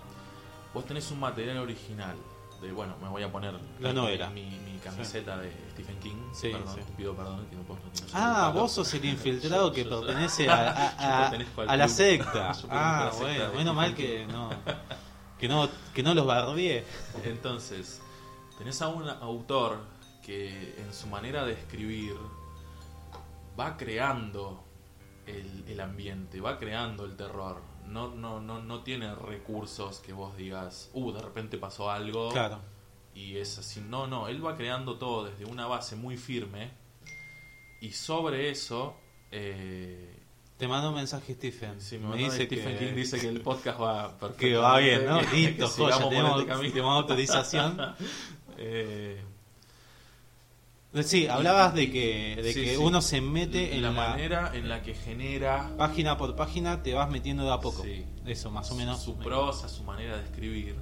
vos 0.74 0.84
tenés 0.84 1.10
un 1.10 1.20
material 1.20 1.58
original. 1.58 2.16
De, 2.60 2.72
bueno, 2.72 2.96
me 3.02 3.08
voy 3.08 3.22
a 3.22 3.30
poner 3.30 3.54
La 3.80 3.90
mi- 3.90 3.94
novela. 3.94 4.30
mi, 4.30 4.42
mi 4.42 4.78
camiseta 4.78 5.36
de 5.38 5.52
Stephen 5.72 5.98
King. 6.00 6.16
Sí, 6.32 6.48
perdón, 6.50 6.74
sí. 6.74 6.80
pido 6.96 7.14
perdón 7.14 7.46
que 7.50 7.56
no 7.56 7.62
puedo- 7.62 7.80
no 7.80 7.90
Ah, 8.14 8.50
vos 8.54 8.72
sos 8.72 8.92
el 8.94 9.04
infiltrado 9.06 9.72
que 9.72 9.84
pertenece 9.84 10.48
a, 10.48 10.70
a- 10.70 10.96
Yo 11.00 11.06
a- 11.08 11.20
pertenezco 11.30 11.60
al 11.62 11.70
a 11.70 11.76
la 11.76 11.88
secta. 11.88 12.52
Ah, 12.70 13.10
bueno, 13.18 13.52
menos 13.54 13.74
mal 13.74 13.94
que 13.94 14.26
no, 14.26 14.50
que 15.44 15.48
no, 15.48 15.68
que 15.92 16.02
no 16.02 16.14
los 16.14 16.24
barbié. 16.24 16.84
Entonces, 17.22 18.00
tenés 18.56 18.80
a 18.80 18.88
un 18.88 19.06
autor 19.06 19.78
que 20.22 20.74
en 20.78 20.94
su 20.94 21.06
manera 21.06 21.44
de 21.44 21.52
escribir 21.52 22.14
va 23.60 23.76
creando 23.76 24.64
el, 25.26 25.66
el 25.68 25.80
ambiente, 25.80 26.40
va 26.40 26.58
creando 26.58 27.04
el 27.04 27.14
terror. 27.14 27.60
No, 27.84 28.08
no, 28.14 28.40
no, 28.40 28.62
no 28.62 28.82
tiene 28.84 29.14
recursos 29.14 29.98
que 29.98 30.14
vos 30.14 30.34
digas, 30.34 30.88
uh, 30.94 31.12
de 31.12 31.20
repente 31.20 31.58
pasó 31.58 31.90
algo 31.90 32.30
Claro. 32.30 32.60
y 33.14 33.36
es 33.36 33.58
así. 33.58 33.82
No, 33.86 34.06
no, 34.06 34.28
él 34.28 34.42
va 34.42 34.56
creando 34.56 34.96
todo 34.96 35.24
desde 35.24 35.44
una 35.44 35.66
base 35.66 35.94
muy 35.94 36.16
firme 36.16 36.70
y 37.82 37.92
sobre 37.92 38.48
eso... 38.48 38.96
Eh, 39.30 40.23
Te 40.56 40.68
mando 40.68 40.90
un 40.90 40.94
mensaje, 40.94 41.34
Stephen. 41.34 41.80
sí, 41.80 41.98
me 41.98 42.16
dice 42.16 42.46
Stephen 42.46 42.78
que, 42.78 42.86
King 42.86 42.94
dice 42.94 43.20
que 43.20 43.28
el 43.28 43.40
podcast 43.40 43.80
va 43.80 44.08
perfecto. 44.18 44.36
que 44.38 44.56
va 44.56 44.78
bien, 44.78 45.04
¿no? 45.04 45.20
Listo, 45.32 45.68
joya, 45.68 46.08
tenemos, 46.08 46.40
este 46.42 46.70
tenemos 46.70 46.96
autorización. 47.02 47.76
Eh, 48.56 49.20
Sí, 51.02 51.26
hablabas 51.26 51.74
de 51.74 51.90
que, 51.90 52.36
de 52.40 52.52
Sí, 52.52 52.62
que 52.62 52.76
sí. 52.76 52.80
uno 52.80 53.02
se 53.02 53.20
mete 53.20 53.74
en 53.74 53.82
la, 53.82 53.90
la, 53.90 54.10
manera 54.10 54.52
en 54.54 54.68
la 54.68 54.80
que 54.80 54.94
genera 54.94 55.72
página 55.76 56.16
por 56.16 56.36
página, 56.36 56.84
te 56.84 56.94
vas 56.94 57.10
metiendo 57.10 57.42
de 57.44 57.52
a 57.52 57.58
poco. 57.58 57.82
Sí. 57.82 58.06
Eso, 58.24 58.52
más 58.52 58.70
o 58.70 58.76
menos. 58.76 59.02
su 59.02 59.16
prosa, 59.16 59.68
su 59.68 59.82
manera 59.82 60.16
de 60.16 60.22
escribir. 60.22 60.76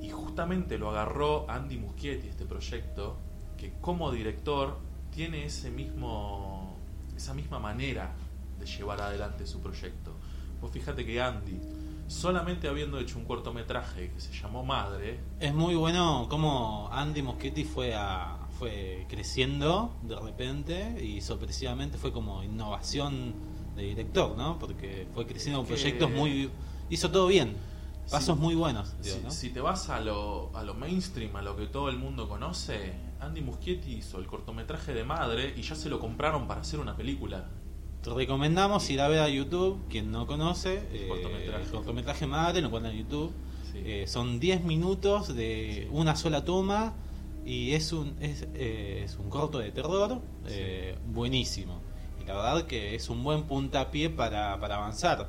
Y 0.00 0.10
justamente 0.10 0.78
lo 0.78 0.90
agarró 0.90 1.50
Andy 1.50 1.76
Muschietti 1.76 2.28
este 2.28 2.44
proyecto, 2.44 3.18
que 3.56 3.72
como 3.80 4.12
director 4.12 4.78
tiene 5.10 5.44
ese 5.46 5.72
mismo 5.72 6.78
esa 7.16 7.34
misma 7.34 7.58
manera 7.58 8.14
de 8.62 8.66
llevar 8.66 9.00
adelante 9.00 9.46
su 9.46 9.60
proyecto. 9.60 10.14
Vos 10.60 10.70
fíjate 10.70 11.04
que 11.04 11.20
Andy, 11.20 11.58
solamente 12.06 12.68
habiendo 12.68 12.98
hecho 12.98 13.18
un 13.18 13.24
cortometraje 13.24 14.10
que 14.12 14.20
se 14.20 14.32
llamó 14.32 14.64
Madre, 14.64 15.18
Es 15.40 15.52
muy 15.52 15.74
bueno 15.74 16.26
cómo 16.30 16.88
Andy 16.92 17.22
Moschetti 17.22 17.64
fue 17.64 17.94
a, 17.94 18.38
fue 18.58 19.06
creciendo 19.08 19.96
de 20.02 20.16
repente 20.16 21.04
y 21.04 21.20
sorpresivamente 21.20 21.98
fue 21.98 22.12
como 22.12 22.42
innovación 22.44 23.34
de 23.74 23.82
director, 23.82 24.36
¿no? 24.36 24.58
Porque 24.58 25.08
fue 25.14 25.26
creciendo 25.26 25.58
con 25.60 25.66
proyectos 25.66 26.10
muy 26.10 26.50
hizo 26.90 27.10
todo 27.10 27.26
bien, 27.26 27.56
pasos 28.10 28.36
Sí. 28.36 28.42
muy 28.42 28.54
buenos, 28.54 28.94
digo, 29.02 29.16
Si, 29.16 29.22
¿no? 29.22 29.30
si 29.30 29.50
te 29.50 29.60
vas 29.60 29.88
a 29.88 29.98
lo, 30.00 30.50
a 30.54 30.62
lo 30.62 30.74
mainstream, 30.74 31.34
a 31.36 31.42
lo 31.42 31.56
que 31.56 31.66
todo 31.66 31.88
el 31.88 31.96
mundo 31.96 32.28
conoce, 32.28 32.92
Andy 33.20 33.40
Muschietti 33.40 33.94
hizo 33.94 34.18
el 34.18 34.26
cortometraje 34.26 34.92
de 34.92 35.04
Madre 35.04 35.54
y 35.56 35.62
ya 35.62 35.74
se 35.74 35.88
lo 35.88 35.98
compraron 35.98 36.46
para 36.46 36.60
hacer 36.60 36.78
una 36.80 36.94
película. 36.96 37.48
Te 38.02 38.10
recomendamos 38.10 38.88
ir 38.90 39.00
a 39.00 39.08
ver 39.08 39.20
a 39.20 39.28
YouTube, 39.28 39.78
quien 39.88 40.10
no 40.10 40.26
conoce, 40.26 40.82
eh, 40.92 41.06
cortometraje. 41.08 41.64
el 41.64 41.70
cortometraje 41.70 42.26
Madre, 42.26 42.60
lo 42.60 42.66
encuentran 42.66 42.94
en 42.96 43.02
YouTube. 43.04 43.32
Sí. 43.70 43.78
Eh, 43.84 44.04
son 44.08 44.40
10 44.40 44.64
minutos 44.64 45.34
de 45.34 45.82
Sí. 45.84 45.88
una 45.92 46.16
sola 46.16 46.44
toma 46.44 46.94
y 47.46 47.72
es 47.72 47.92
un, 47.92 48.16
es, 48.20 48.46
eh, 48.54 49.02
es 49.04 49.16
un 49.18 49.30
corto 49.30 49.58
de 49.58 49.70
terror 49.70 50.20
eh, 50.46 50.96
buenísimo. 51.06 51.80
Y 52.20 52.26
la 52.26 52.34
verdad 52.34 52.62
que 52.66 52.94
es 52.96 53.08
un 53.08 53.22
buen 53.22 53.44
puntapié 53.44 54.10
para, 54.10 54.58
para 54.60 54.76
avanzar. 54.76 55.28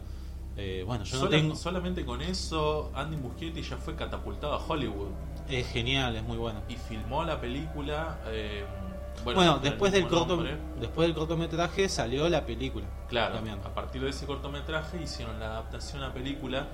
Bueno, 0.86 1.04
yo 1.04 1.20
no 1.20 1.30
tengo... 1.30 1.56
Solamente 1.56 2.06
con 2.06 2.22
eso, 2.22 2.92
Andy 2.94 3.18
Muschietti 3.18 3.64
ya 3.64 3.78
fue 3.78 3.96
catapultado 3.96 4.54
a 4.54 4.64
Hollywood 4.64 5.10
Es 5.50 5.66
genial, 5.70 6.16
es 6.16 6.24
muy 6.24 6.38
bueno. 6.38 6.62
y 6.70 6.76
filmó 6.76 7.24
la 7.24 7.42
película. 7.42 8.20
Bueno, 9.24 9.60
después 9.60 9.92
del, 9.92 10.08
corto, 10.08 10.44
después 10.80 11.08
del 11.08 11.16
cortometraje 11.16 11.90
salió 11.90 12.28
la 12.30 12.46
película. 12.46 12.86
Claro, 13.08 13.36
también. 13.36 13.60
a 13.64 13.74
partir 13.74 14.02
de 14.02 14.10
ese 14.10 14.26
cortometraje 14.26 15.02
hicieron 15.02 15.40
la 15.40 15.48
adaptación 15.48 16.04
a 16.04 16.14
película. 16.14 16.68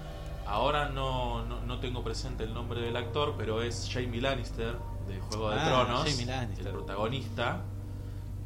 Ahora 0.45 0.89
no, 0.89 1.45
no, 1.45 1.62
no 1.62 1.79
tengo 1.79 2.03
presente 2.03 2.43
el 2.43 2.53
nombre 2.53 2.81
del 2.81 2.95
actor, 2.95 3.35
pero 3.38 3.62
es 3.62 3.89
Jamie 3.91 4.19
Lannister 4.19 4.75
de 5.07 5.19
Juego 5.19 5.51
de 5.51 5.59
Ah, 5.59 5.65
Tronos, 5.65 6.07
el 6.07 6.67
protagonista. 6.69 7.62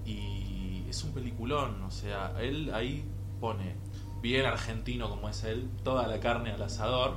Y 0.05 0.85
es 0.89 1.03
un 1.03 1.13
peliculón, 1.13 1.81
o 1.83 1.91
sea, 1.91 2.33
él 2.39 2.71
ahí 2.73 3.05
pone, 3.39 3.75
bien 4.21 4.45
argentino 4.45 5.09
como 5.09 5.29
es 5.29 5.43
él, 5.43 5.69
toda 5.83 6.07
la 6.07 6.19
carne 6.19 6.51
al 6.51 6.61
asador 6.61 7.15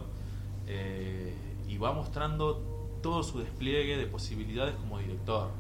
eh, 0.67 1.35
y 1.69 1.79
va 1.79 1.93
mostrando 1.93 2.99
todo 3.03 3.23
su 3.23 3.39
despliegue 3.39 3.97
de 3.97 4.07
posibilidades 4.07 4.75
como 4.77 4.99
director. 4.99 5.51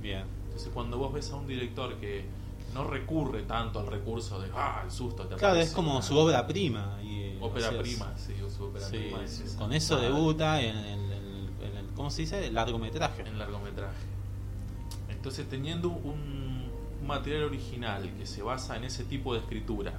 Bien. 0.00 0.24
Entonces 0.56 0.72
cuando 0.72 0.96
vos 0.96 1.12
ves 1.12 1.30
a 1.32 1.36
un 1.36 1.46
director 1.46 1.96
que 1.96 2.24
no 2.72 2.84
recurre 2.84 3.42
tanto 3.42 3.78
al 3.80 3.88
recurso 3.88 4.40
de 4.40 4.48
ah, 4.54 4.80
el 4.86 4.90
susto, 4.90 5.24
te 5.24 5.34
Claro, 5.34 5.48
aparece 5.52 5.68
es 5.68 5.74
como 5.74 5.92
una 5.92 6.02
su 6.02 6.16
obra 6.16 6.46
prima. 6.46 6.98
Y, 7.04 7.36
ópera 7.42 7.68
o 7.68 7.72
sea, 7.72 7.82
prima, 7.82 8.14
sí, 8.16 8.32
su 8.56 8.64
ópera 8.64 8.86
sí, 8.86 8.96
prima 8.96 9.22
es 9.22 9.40
esa. 9.40 9.58
con 9.58 9.74
eso 9.74 9.96
Ah, 9.98 10.00
debuta 10.00 10.62
en, 10.62 10.76
en- 10.78 11.12
en- 11.12 11.50
en 11.60 11.76
el, 11.76 11.86
¿cómo 11.94 12.10
se 12.10 12.22
dice? 12.22 12.46
El 12.46 12.54
largometraje. 12.54 13.20
en 13.20 13.38
largometraje. 13.38 13.98
Entonces 15.10 15.46
teniendo 15.46 15.90
un, 15.90 16.70
un 17.02 17.06
material 17.06 17.44
original 17.44 18.10
que 18.16 18.24
se 18.24 18.40
basa 18.42 18.78
en 18.78 18.84
ese 18.84 19.04
tipo 19.04 19.34
de 19.34 19.40
escritura 19.40 19.92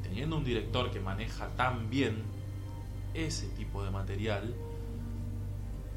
y 0.00 0.02
teniendo 0.02 0.36
un 0.36 0.42
director 0.42 0.90
que 0.90 0.98
maneja 0.98 1.46
tan 1.56 1.88
bien 1.90 2.24
ese 3.14 3.46
tipo 3.50 3.84
de 3.84 3.92
material, 3.92 4.52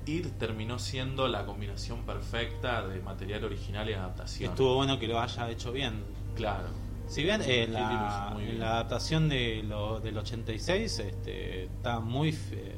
Ir 0.05 0.31
terminó 0.37 0.77
siendo 0.77 1.27
la 1.27 1.45
combinación 1.45 2.03
perfecta 2.03 2.85
de 2.87 2.99
material 3.01 3.43
original 3.43 3.89
y 3.89 3.93
adaptación. 3.93 4.51
Estuvo 4.51 4.75
bueno 4.75 4.99
que 4.99 5.07
lo 5.07 5.19
haya 5.19 5.49
hecho 5.49 5.71
bien. 5.71 6.03
Claro. 6.35 6.67
Si 7.07 7.23
bien 7.23 7.41
eh, 7.45 7.67
la, 7.67 8.29
muy 8.33 8.43
bien. 8.45 8.59
la 8.59 8.71
adaptación 8.73 9.29
de 9.29 9.63
lo, 9.63 9.99
del 9.99 10.17
86 10.17 10.99
este, 10.99 11.65
está 11.65 11.99
muy... 11.99 12.29
eh, 12.51 12.75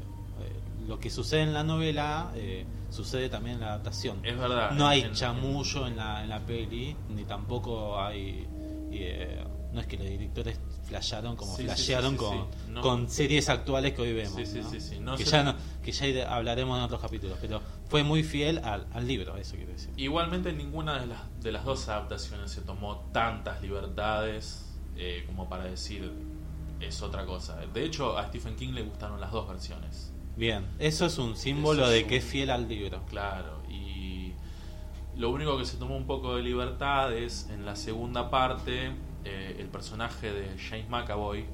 lo 0.87 0.99
que 0.99 1.09
sucede 1.09 1.41
en 1.41 1.53
la 1.53 1.63
novela 1.63 2.31
eh, 2.35 2.65
sucede 2.89 3.27
también 3.29 3.55
en 3.55 3.61
la 3.61 3.67
adaptación. 3.73 4.19
Es 4.25 4.37
verdad. 4.37 4.71
no 4.71 4.87
hay 4.87 5.01
en- 5.01 5.11
chamullo 5.13 5.85
en 5.87 5.97
la, 5.97 6.23
en 6.23 6.29
la 6.29 6.39
peli, 6.39 6.95
ni 7.09 7.23
tampoco 7.25 7.99
hay... 7.99 8.47
eh, 8.91 9.43
no 9.73 9.81
es 9.81 9.87
que 9.87 9.97
los 9.97 10.07
directores 10.07 10.57
flashearon 10.85 11.35
como 11.35 11.55
Sí, 11.57 11.63
flashearon 11.63 12.11
sí, 12.17 12.17
sí, 12.19 12.25
con. 12.25 12.73
No. 12.73 12.81
con 12.81 13.09
series 13.09 13.49
actuales 13.49 13.93
que 13.93 14.01
hoy 14.01 14.13
vemos. 14.13 14.35
Sí, 14.37 14.45
sí, 14.45 14.59
¿no? 14.61 14.69
sí, 14.71 14.79
sí. 14.79 14.99
No 15.01 15.17
que, 15.17 15.25
ya 15.25 15.43
no- 15.43 15.55
que 15.87 16.13
ya 16.13 16.35
hablaremos 16.35 16.77
en 16.77 16.83
otros 16.83 16.99
capítulos, 16.99 17.37
pero 17.39 17.61
fue 17.87 18.03
muy 18.03 18.21
fiel 18.23 18.57
al, 18.59 18.87
al 18.93 19.07
libro, 19.07 19.37
eso 19.37 19.55
quiero 19.55 19.71
decir. 19.71 19.89
Igualmente 19.95 20.51
ninguna 20.51 20.99
de 20.99 21.07
las, 21.07 21.21
de 21.41 21.51
las 21.53 21.63
dos 21.63 21.87
adaptaciones 21.87 22.51
se 22.51 22.59
tomó 22.61 23.05
tantas 23.13 23.61
libertades 23.61 24.65
eh, 24.97 25.23
como 25.27 25.47
para 25.47 25.63
decir 25.63 26.11
es 26.81 27.01
otra 27.01 27.25
cosa. 27.25 27.55
De 27.73 27.85
hecho, 27.85 28.17
a 28.17 28.27
Stephen 28.27 28.55
King 28.57 28.73
le 28.73 28.81
gustaron 28.81 29.21
las 29.21 29.31
dos 29.31 29.47
versiones. 29.47 30.11
Bien, 30.35 30.65
eso 30.77 31.05
es 31.05 31.17
un 31.17 31.35
símbolo 31.37 31.85
es 31.85 31.91
de 31.93 32.03
un- 32.03 32.09
que 32.09 32.17
es 32.17 32.25
fiel 32.25 32.49
al 32.49 32.67
libro. 32.67 33.01
Claro, 33.09 33.63
y 33.69 34.33
lo 35.15 35.29
único 35.29 35.57
que 35.57 35.65
se 35.65 35.77
tomó 35.77 35.95
un 35.95 36.05
poco 36.05 36.35
de 36.35 36.43
libertad 36.43 37.13
es 37.13 37.49
en 37.49 37.65
la 37.65 37.75
segunda 37.77 38.29
parte 38.29 38.91
eh, 39.23 39.55
el 39.59 39.67
personaje 39.69 40.31
de 40.33 40.57
James 40.59 40.89
McAvoy. 40.89 41.45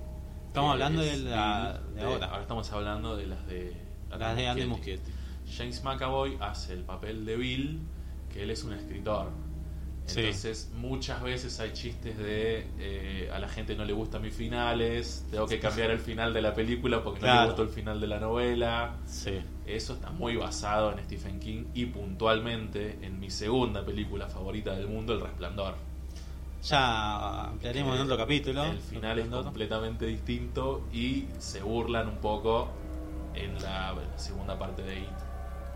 Estamos 0.47 0.71
hablando 0.73 1.01
es 1.03 1.23
de 1.23 1.29
la- 1.29 1.79
de 1.95 2.01
ahora. 2.03 2.25
Ahora 2.27 2.41
estamos 2.41 2.71
hablando 2.71 3.15
de 3.15 3.27
las 3.27 3.45
de 3.47 3.92
Las 4.17 4.35
de 4.35 4.47
Andy 4.47 4.65
Muschietti. 4.65 5.11
James 5.57 5.83
McAvoy 5.83 6.37
hace 6.39 6.73
el 6.73 6.83
papel 6.83 7.25
de 7.25 7.35
Bill, 7.35 7.79
que 8.31 8.43
él 8.43 8.49
es 8.49 8.63
un 8.63 8.73
escritor. 8.73 9.29
Sí. 10.05 10.19
Entonces, 10.19 10.69
muchas 10.75 11.23
veces 11.23 11.59
hay 11.61 11.71
chistes 11.71 12.17
de 12.17 12.67
eh, 12.77 13.29
a 13.33 13.39
la 13.39 13.47
gente 13.47 13.73
no 13.75 13.85
le 13.85 13.93
gustan 13.93 14.21
mis 14.21 14.33
finales, 14.33 15.25
tengo 15.31 15.47
que 15.47 15.59
cambiar 15.59 15.91
el 15.91 15.99
final 15.99 16.33
de 16.33 16.41
la 16.41 16.53
película 16.53 17.01
porque 17.01 17.21
no 17.21 17.41
le 17.41 17.45
gustó 17.45 17.61
el 17.63 17.69
final 17.69 18.01
de 18.01 18.07
la 18.07 18.19
novela. 18.19 18.97
Sí. 19.05 19.39
Eso 19.65 19.93
está 19.93 20.09
muy 20.09 20.35
basado 20.35 20.91
en 20.91 21.03
Stephen 21.05 21.39
King 21.39 21.65
y 21.73 21.85
puntualmente 21.85 22.99
en 23.01 23.19
mi 23.19 23.29
segunda 23.29 23.85
película 23.85 24.27
favorita 24.27 24.75
del 24.75 24.87
mundo, 24.87 25.13
El 25.13 25.21
Resplandor. 25.21 25.75
Ya 26.63 27.45
ampliaremos 27.45 27.95
en 27.95 28.03
otro 28.03 28.17
capítulo. 28.17 28.63
El 28.63 28.79
final 28.79 29.19
es 29.19 29.27
completamente 29.27 30.05
distinto 30.05 30.87
y 30.93 31.25
se 31.37 31.61
burlan 31.61 32.07
un 32.07 32.17
poco 32.17 32.69
en 33.35 33.61
la 33.61 33.93
segunda 34.15 34.57
parte 34.57 34.81
de 34.83 34.99
It. 34.99 35.07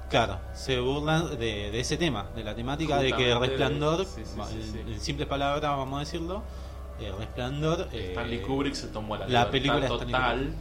Claro, 0.09 0.39
se 0.53 0.79
burlan 0.79 1.31
de, 1.37 1.69
de 1.71 1.79
ese 1.79 1.97
tema, 1.97 2.27
de 2.35 2.43
la 2.43 2.55
temática 2.55 2.97
de 2.97 3.07
que 3.11 3.33
Justamente 3.33 3.33
de- 3.33 3.47
resplandor, 3.67 4.05
sí, 4.05 4.21
sí, 4.23 4.79
en, 4.79 4.93
en 4.93 4.99
simples 5.01 5.27
palabras 5.27 5.61
vamos 5.61 5.97
a 5.97 5.99
decirlo, 5.99 6.43
el 6.99 7.15
resplandor 7.17 7.89
eh, 7.91 8.09
Stanley 8.11 8.39
Kubrick 8.41 8.73
se 8.73 8.87
tomó 8.87 9.17
la, 9.17 9.27
la 9.27 9.51
película 9.51 9.85
total 9.87 10.53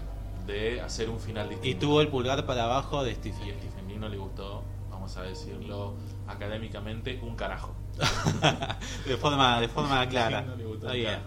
de 0.46 0.80
hacer 0.80 1.08
un 1.10 1.18
final 1.20 1.48
distinto. 1.48 1.68
y 1.76 1.80
tuvo 1.80 2.00
el 2.00 2.08
pulgar 2.08 2.44
para 2.44 2.64
abajo 2.64 3.04
de 3.04 3.12
Y 3.12 3.14
Stephen. 3.14 3.50
a 3.50 3.54
Stephen 3.54 3.86
King 3.88 3.98
no 4.00 4.08
le 4.08 4.16
gustó, 4.16 4.64
vamos 4.90 5.16
a 5.16 5.22
decirlo 5.22 5.94
académicamente, 6.26 7.18
un 7.22 7.36
carajo. 7.36 7.72
de 9.06 9.16
forma 9.16 9.60
de 9.60 9.68
forma 9.68 10.06
clara. 10.08 10.42
No 10.42 10.56
le 10.56 10.64
gustó 10.64 10.86
carajo. 10.88 11.22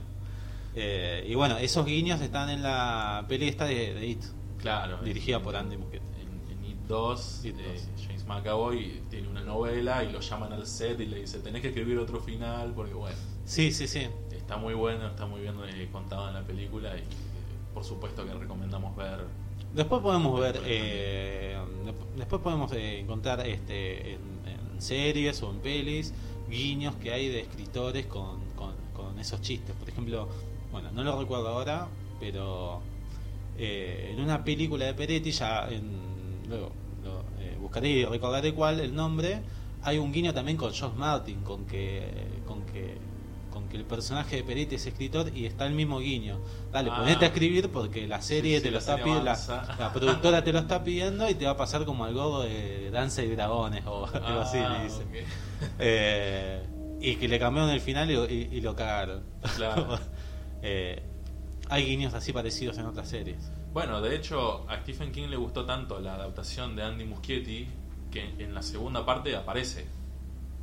Eh, 0.76 1.26
y 1.28 1.36
bueno, 1.36 1.58
esos 1.58 1.86
guiños 1.86 2.22
están 2.22 2.50
en 2.50 2.62
la 2.64 3.26
peli 3.28 3.48
esta 3.48 3.66
de, 3.66 3.94
de 3.94 4.06
It, 4.08 4.24
Claro. 4.62 4.98
dirigida 5.04 5.42
por 5.42 5.56
Andy 5.56 5.78
Muschietti. 5.78 6.06
En, 6.22 6.52
en 6.58 6.66
It 6.66 6.78
2, 6.88 7.46
It 7.46 7.56
eh, 7.60 7.82
2. 7.96 8.06
James 8.08 8.26
McAvoy 8.26 9.02
tiene 9.10 9.28
una 9.28 9.42
novela 9.42 10.04
y 10.04 10.12
lo 10.12 10.20
llaman 10.20 10.54
al 10.54 10.66
set 10.68 11.00
y 11.00 11.06
le 11.06 11.22
dice 11.22 11.40
tenés 11.40 11.62
que 11.62 11.70
escribir 11.70 11.98
otro 11.98 12.20
final 12.20 12.74
porque 12.76 12.94
bueno, 12.94 13.16
Sí, 13.46 13.72
sí, 13.72 13.88
sí. 13.88 14.08
está 14.32 14.58
muy 14.58 14.74
bueno, 14.74 15.08
está 15.08 15.26
muy 15.26 15.42
bien 15.42 15.56
eh, 15.66 15.90
contado 15.92 16.28
en 16.28 16.36
la 16.36 16.44
película 16.44 16.96
y 16.96 17.00
eh, 17.00 17.04
por 17.74 17.84
supuesto 17.84 18.26
que 18.26 18.34
recomendamos 18.34 18.96
ver. 18.96 19.26
Después 19.74 20.02
podemos 20.02 20.40
ver, 20.40 20.60
eh, 20.66 21.58
después 22.18 22.42
podemos 22.42 22.72
eh, 22.74 23.00
encontrar 23.00 23.46
este, 23.48 24.14
en, 24.14 24.20
en 24.46 24.82
series 24.82 25.42
o 25.44 25.52
en 25.52 25.60
pelis 25.60 26.12
guiños 26.50 26.96
que 26.96 27.12
hay 27.14 27.28
de 27.30 27.42
escritores 27.42 28.08
con, 28.08 28.40
con, 28.56 28.74
con 28.96 29.20
esos 29.20 29.40
chistes. 29.42 29.76
Por 29.76 29.88
ejemplo, 29.88 30.28
bueno, 30.72 30.90
no 30.92 31.04
lo 31.04 31.20
recuerdo 31.20 31.50
ahora, 31.50 31.88
pero 32.20 32.82
eh, 33.60 34.12
en 34.14 34.20
una 34.22 34.44
película 34.44 34.86
de 34.86 34.94
Peretti, 34.94 35.32
ya 35.32 35.68
en, 35.70 36.48
luego 36.48 36.72
lo, 37.04 37.20
eh, 37.44 37.56
buscaré 37.60 37.90
y 37.90 38.06
recordaré 38.06 38.54
cuál, 38.54 38.80
el 38.80 38.96
nombre, 38.96 39.42
hay 39.84 39.98
un 39.98 40.12
guiño 40.12 40.34
también 40.34 40.58
con 40.58 40.72
Josh 40.74 40.94
Martin, 40.96 41.42
con 41.42 41.66
que, 41.66 42.04
con 42.48 42.62
que 42.66 42.98
con 43.52 43.68
que 43.68 43.78
el 43.78 43.84
personaje 43.86 44.36
de 44.38 44.44
Peretti 44.44 44.76
es 44.76 44.86
escritor 44.86 45.32
y 45.36 45.46
está 45.48 45.66
el 45.66 45.74
mismo 45.74 46.00
guiño. 46.00 46.40
Dale, 46.72 46.92
Ah. 46.94 47.00
ponete 47.00 47.26
a 47.26 47.28
escribir 47.30 47.70
porque 47.72 48.08
la 48.08 48.22
serie 48.22 48.58
Sí, 48.58 48.62
sí, 48.62 48.64
te 48.66 48.72
lo 48.72 48.78
está 48.78 48.98
pidiendo, 48.98 49.24
la, 49.24 49.92
productora 49.92 50.44
te 50.44 50.54
lo 50.54 50.60
está 50.60 50.84
pidiendo 50.84 51.28
y 51.28 51.34
te 51.34 51.46
va 51.46 51.52
a 51.52 51.58
pasar 51.58 51.84
como 51.84 52.06
al 52.06 52.14
gordo 52.14 52.44
de 52.44 52.92
Danza 52.92 53.24
y 53.24 53.30
Dragones 53.30 53.84
o 53.88 54.06
algo 54.06 54.40
así, 54.42 54.60
Ah, 54.60 54.78
le 54.78 54.84
dice. 54.84 55.04
Eh, 55.80 56.64
y 57.02 57.16
que 57.16 57.28
le 57.28 57.40
cambiaron 57.40 57.70
el 57.72 57.82
final 57.82 58.10
y, 58.12 58.14
y- 58.14 58.50
y 58.58 58.62
lo 58.62 58.76
cagaron. 58.76 59.24
Claro. 59.56 59.98
Eh, 60.62 61.02
hay 61.70 61.86
guiños 61.86 62.14
así 62.14 62.34
parecidos 62.34 62.78
en 62.78 62.86
otras 62.86 63.08
series. 63.10 63.52
Bueno, 63.74 64.02
de 64.02 64.16
hecho, 64.16 64.66
a 64.70 64.78
Stephen 64.82 65.12
King 65.12 65.28
le 65.30 65.38
gustó 65.38 65.66
tanto 65.66 66.00
la 66.00 66.16
adaptación 66.16 66.76
de 66.76 66.84
Andy 66.84 67.06
Muschietti 67.06 67.68
que 68.12 68.34
en 68.40 68.54
la 68.54 68.62
segunda 68.64 69.06
parte 69.06 69.36
aparece. 69.36 69.86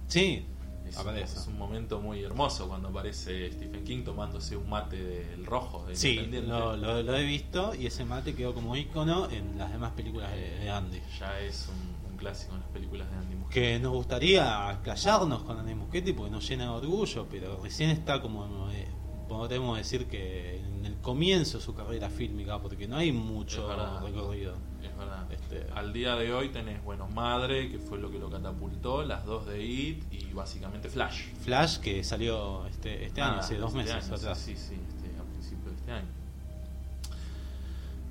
Sí, 0.09 0.45
Es, 0.89 0.97
aparece. 0.99 1.39
es 1.39 1.47
un 1.47 1.59
momento 1.59 2.01
muy 2.01 2.23
hermoso 2.23 2.69
cuando 2.69 2.89
aparece 2.89 3.53
Stephen 3.53 3.85
King 3.85 4.05
tomándose 4.05 4.57
un 4.57 4.69
mate 4.69 4.97
del 5.03 5.47
rojo 5.47 5.85
de 5.87 5.97
Sí, 5.97 6.17
lo, 6.47 6.77
lo- 6.77 7.03
lo 7.03 7.17
he 7.17 7.25
visto 7.25 7.75
y 7.75 7.87
ese 7.87 8.05
mate 8.05 8.35
quedó 8.35 8.55
como 8.55 8.75
icono 8.77 9.29
en 9.31 9.57
las 9.59 9.71
demás 9.73 9.93
películas 9.93 10.33
de, 10.33 10.59
de 10.59 10.71
Andy. 10.71 11.01
Ya 11.21 11.41
es 11.41 11.69
un, 11.69 12.11
un 12.13 12.17
clásico 12.17 12.55
en 12.55 12.61
las 12.61 12.69
películas 12.71 13.09
de 13.11 13.17
Andy 13.17 13.35
Muschietti. 13.37 13.55
Que 13.61 13.79
nos 13.81 13.93
gustaría 13.93 14.71
explayarnos 14.73 15.43
con 15.45 15.59
Andy 15.59 15.75
Muschietti 15.75 16.13
porque 16.13 16.31
nos 16.33 16.49
llena 16.49 16.65
de 16.65 16.71
orgullo, 16.71 17.27
pero 17.31 17.61
recién 17.63 17.91
está 17.91 18.21
como, 18.21 18.71
eh, 18.73 18.87
podemos 19.29 19.77
decir 19.79 20.07
que 20.07 20.61
en 20.87 20.93
el 20.93 20.99
comienzo 21.01 21.59
de 21.59 21.65
su 21.65 21.75
carrera 21.75 22.09
fílmica, 22.11 22.59
porque 22.61 22.87
no 22.89 22.97
hay 22.97 23.13
mucho 23.13 23.63
Es 23.63 23.69
verdad. 23.77 24.03
recorrido. 24.05 24.55
Es 24.83 24.97
verdad. 24.97 25.27
Este- 25.31 25.67
Al 25.75 25.93
día 25.93 26.15
de 26.17 26.33
hoy 26.33 26.49
tenés, 26.51 26.83
bueno, 26.85 27.09
Madre, 27.09 27.71
que 27.71 27.79
fue 27.79 27.99
lo 27.99 28.11
que 28.11 28.19
lo 28.19 28.31
catapultó, 28.31 29.03
las 29.05 29.25
dos 29.25 29.47
de 29.47 29.63
It 29.65 30.05
y 30.13 30.33
básicamente 30.33 30.89
Flash. 30.89 31.25
Flash, 31.43 31.79
que 31.79 32.03
salió 32.05 32.67
este, 32.67 33.05
este 33.07 33.21
año, 33.21 33.35
Ah, 33.37 33.41
hace 33.41 33.57
dos 33.57 33.75
este 33.75 33.79
meses 33.93 34.05
año, 34.07 34.15
atrás. 34.17 34.39
Sí, 34.39 34.57
sí, 34.57 34.75
este, 34.75 35.19
a 35.19 35.23
principios 35.25 35.73
de 35.73 35.77
este 35.81 35.93
año. 35.93 36.07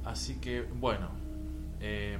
Así 0.06 0.36
que, 0.36 0.62
bueno. 0.62 1.10
em, 1.82 2.20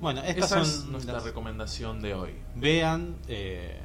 Bueno, 0.00 0.22
estas 0.22 0.44
esa 0.46 0.48
son 0.48 0.62
es 0.62 0.84
nuestra 0.86 1.14
las- 1.14 1.24
recomendación 1.24 2.00
de 2.00 2.14
hoy. 2.14 2.32
Vean, 2.56 3.16
eh, 3.28 3.78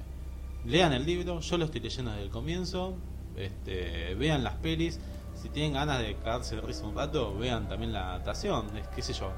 lean 0.66 0.94
el 0.94 1.06
libro, 1.06 1.40
yo 1.42 1.58
lo 1.58 1.66
estoy 1.66 1.82
leyendo 1.82 2.12
desde 2.12 2.24
el 2.24 2.30
comienzo, 2.30 2.96
este, 3.36 4.16
vean 4.16 4.44
las 4.44 4.54
pelis, 4.56 5.00
si 5.46 5.50
tienen 5.52 5.74
ganas 5.74 6.00
de 6.00 6.16
cagarse 6.16 6.56
de 6.56 6.62
risa 6.62 6.86
un 6.88 6.96
rato, 6.96 7.36
vean 7.38 7.68
también 7.70 7.94
la 7.94 8.10
adaptación, 8.10 8.66
es, 8.76 8.88
qué 8.88 9.04
sé 9.04 9.14
yo, 9.14 9.30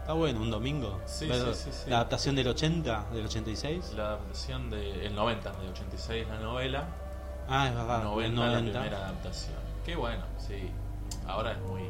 está 0.00 0.12
bueno, 0.12 0.42
un 0.42 0.50
domingo, 0.50 1.00
Sí, 1.06 1.26
sí, 1.32 1.40
sí, 1.54 1.70
sí. 1.72 1.88
la 1.90 1.96
adaptación 1.96 2.36
del 2.36 2.48
80, 2.48 3.06
del 3.14 3.24
86, 3.24 3.94
La 3.96 4.08
adaptación 4.08 4.68
del 4.68 5.14
90, 5.14 5.52
de 5.52 5.68
86 5.70 6.26
la 6.28 6.38
novela, 6.40 6.84
ah, 7.48 7.68
es 7.68 7.74
verdad, 7.74 8.02
90, 8.04 8.26
el 8.26 8.36
la 8.38 8.46
90, 8.60 8.80
primera 8.80 8.98
adaptación. 9.06 9.54
Qué 9.86 9.96
bueno, 9.96 10.24
sí. 10.36 10.68
Ahora 11.26 11.52
es 11.52 11.58
muy 11.62 11.82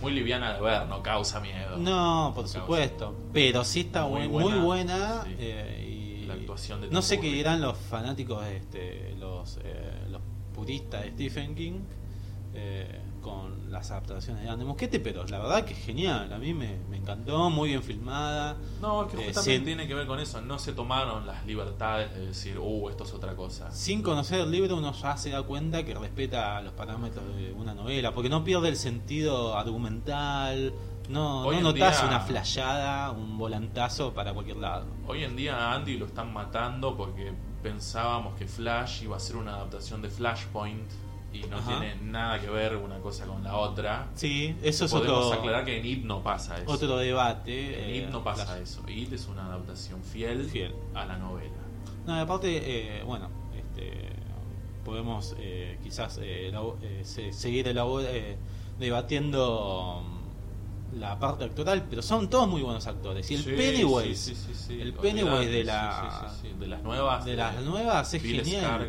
muy 0.00 0.12
liviana 0.12 0.52
de 0.54 0.60
ver, 0.60 0.86
no 0.86 1.02
causa 1.02 1.40
miedo. 1.40 1.76
no, 1.76 2.30
por 2.32 2.44
Causa. 2.44 2.60
supuesto, 2.60 3.12
pero 3.32 3.64
sí 3.64 3.80
está 3.80 4.06
Muy 4.06 4.28
buena, 4.28 4.30
buena, 4.32 4.56
muy 4.56 4.64
buena 4.66 5.22
sí. 5.24 5.34
eh, 5.38 6.20
y 6.22 6.26
La 6.26 6.34
actuación 6.34 6.80
de 6.80 6.86
no 6.88 7.00
Tim 7.00 7.02
sé 7.02 7.20
qué 7.20 7.26
dirán 7.32 7.60
los 7.60 7.76
fanáticos, 7.76 8.44
este, 8.46 9.14
los, 9.18 9.58
eh, 9.64 10.04
los 10.10 10.20
puristas 10.54 11.02
de 11.02 11.10
Stephen 11.10 11.54
King 11.56 11.80
eh, 12.54 13.00
con 13.20 13.70
las 13.72 13.90
adaptaciones 13.90 14.42
de 14.44 14.48
Andy 14.50 14.64
Muschietti, 14.64 14.98
pero 14.98 15.24
la 15.26 15.38
verdad 15.38 15.64
que 15.64 15.72
es 15.72 15.78
genial, 15.80 16.30
a 16.32 16.38
mí 16.38 16.52
me, 16.54 16.76
me 16.90 16.98
encantó, 16.98 17.48
muy 17.50 17.70
bien 17.70 17.82
filmada. 17.82 18.56
No, 18.82 19.04
es 19.04 19.08
que 19.12 19.16
Eh, 19.16 19.24
justamente 19.26 19.56
sin- 19.56 19.64
tiene 19.64 19.88
que 19.88 19.94
ver 19.94 20.06
con 20.06 20.20
eso. 20.20 20.40
No 20.42 20.58
se 20.58 20.72
tomaron 20.74 21.26
las 21.26 21.44
libertades 21.46 22.14
de 22.14 22.26
decir, 22.26 22.58
uh, 22.58 22.88
esto 22.90 23.04
es 23.04 23.12
otra 23.14 23.34
cosa. 23.34 23.70
Sin 23.70 24.02
conocer 24.02 24.40
el 24.40 24.50
libro 24.50 24.76
uno 24.76 24.92
ya 24.92 25.16
se 25.16 25.30
da 25.30 25.42
cuenta 25.42 25.84
que 25.84 25.94
respeta 25.94 26.60
los 26.60 26.74
parámetros 26.74 27.24
de 27.36 27.52
una 27.52 27.74
novela, 27.74 28.12
porque 28.14 28.28
no 28.28 28.44
pierde 28.44 28.68
el 28.68 28.76
sentido 28.76 29.56
argumental, 29.56 30.72
no, 31.08 31.42
Hoy 31.42 31.56
no 31.56 31.62
notas 31.72 31.98
día- 32.00 32.08
una 32.08 32.20
flayada, 32.20 33.10
un 33.10 33.36
volantazo 33.38 34.12
para 34.14 34.32
cualquier 34.32 34.58
lado. 34.58 34.86
Hoy 35.06 35.24
en 35.24 35.34
día 35.36 35.56
a 35.56 35.74
Andy 35.74 35.96
lo 35.98 36.06
están 36.06 36.32
matando 36.32 36.96
porque 36.96 37.32
pensábamos 37.62 38.34
que 38.36 38.46
Flash 38.46 39.02
iba 39.02 39.16
a 39.16 39.20
ser 39.20 39.36
una 39.36 39.54
adaptación 39.54 40.02
de 40.02 40.10
Flashpoint 40.10 40.90
y 41.34 41.42
no 41.50 41.56
Ajá. 41.58 41.78
tiene 41.80 41.96
nada 42.02 42.40
que 42.40 42.48
ver 42.48 42.76
una 42.76 42.98
cosa 43.00 43.26
con 43.26 43.42
la 43.42 43.56
otra. 43.56 44.08
Sí, 44.14 44.54
eso 44.62 44.84
es 44.84 44.92
Podemos 44.92 45.26
otro, 45.26 45.38
aclarar 45.40 45.64
que 45.64 45.78
en 45.80 45.84
It 45.86 46.04
no 46.04 46.22
pasa 46.22 46.56
eso. 46.58 46.70
otro 46.70 46.96
debate. 46.96 47.84
en 47.84 47.90
eh, 47.90 47.96
It 48.04 48.08
no 48.10 48.22
pasa 48.22 48.58
eso. 48.60 48.82
It 48.88 49.12
es 49.12 49.26
una 49.26 49.46
adaptación 49.46 50.02
fiel, 50.02 50.44
Fiel. 50.48 50.74
a 50.94 51.04
la 51.04 51.18
novela. 51.18 51.50
No, 52.06 52.14
aparte, 52.20 52.98
eh, 52.98 53.02
bueno, 53.02 53.28
este, 53.56 54.10
podemos 54.84 55.34
eh, 55.38 55.78
quizás 55.82 56.18
eh, 56.22 56.52
eh, 56.82 57.00
se- 57.04 57.32
seguir 57.32 57.66
elabo- 57.66 58.02
eh, 58.02 58.36
debatiendo 58.78 60.02
mm, 60.04 60.98
la 61.00 61.18
parte 61.18 61.44
actoral, 61.44 61.84
pero 61.90 62.02
son 62.02 62.30
todos 62.30 62.46
muy 62.48 62.62
buenos 62.62 62.86
actores. 62.86 63.28
Y 63.30 63.34
el 63.34 63.42
Sí, 63.44 63.50
Pennywise, 63.56 64.34
sí, 64.36 64.54
sí, 64.54 64.80
el 64.80 64.92
Pennywise 64.94 65.50
de 65.50 65.64
la 65.64 66.32
de 66.60 66.66
las 66.68 66.82
nuevas 66.82 67.24
de 67.24 67.34
las 67.36 67.60
nuevas 67.62 68.14
es 68.14 68.22
Bill 68.22 68.44
genial. 68.44 68.86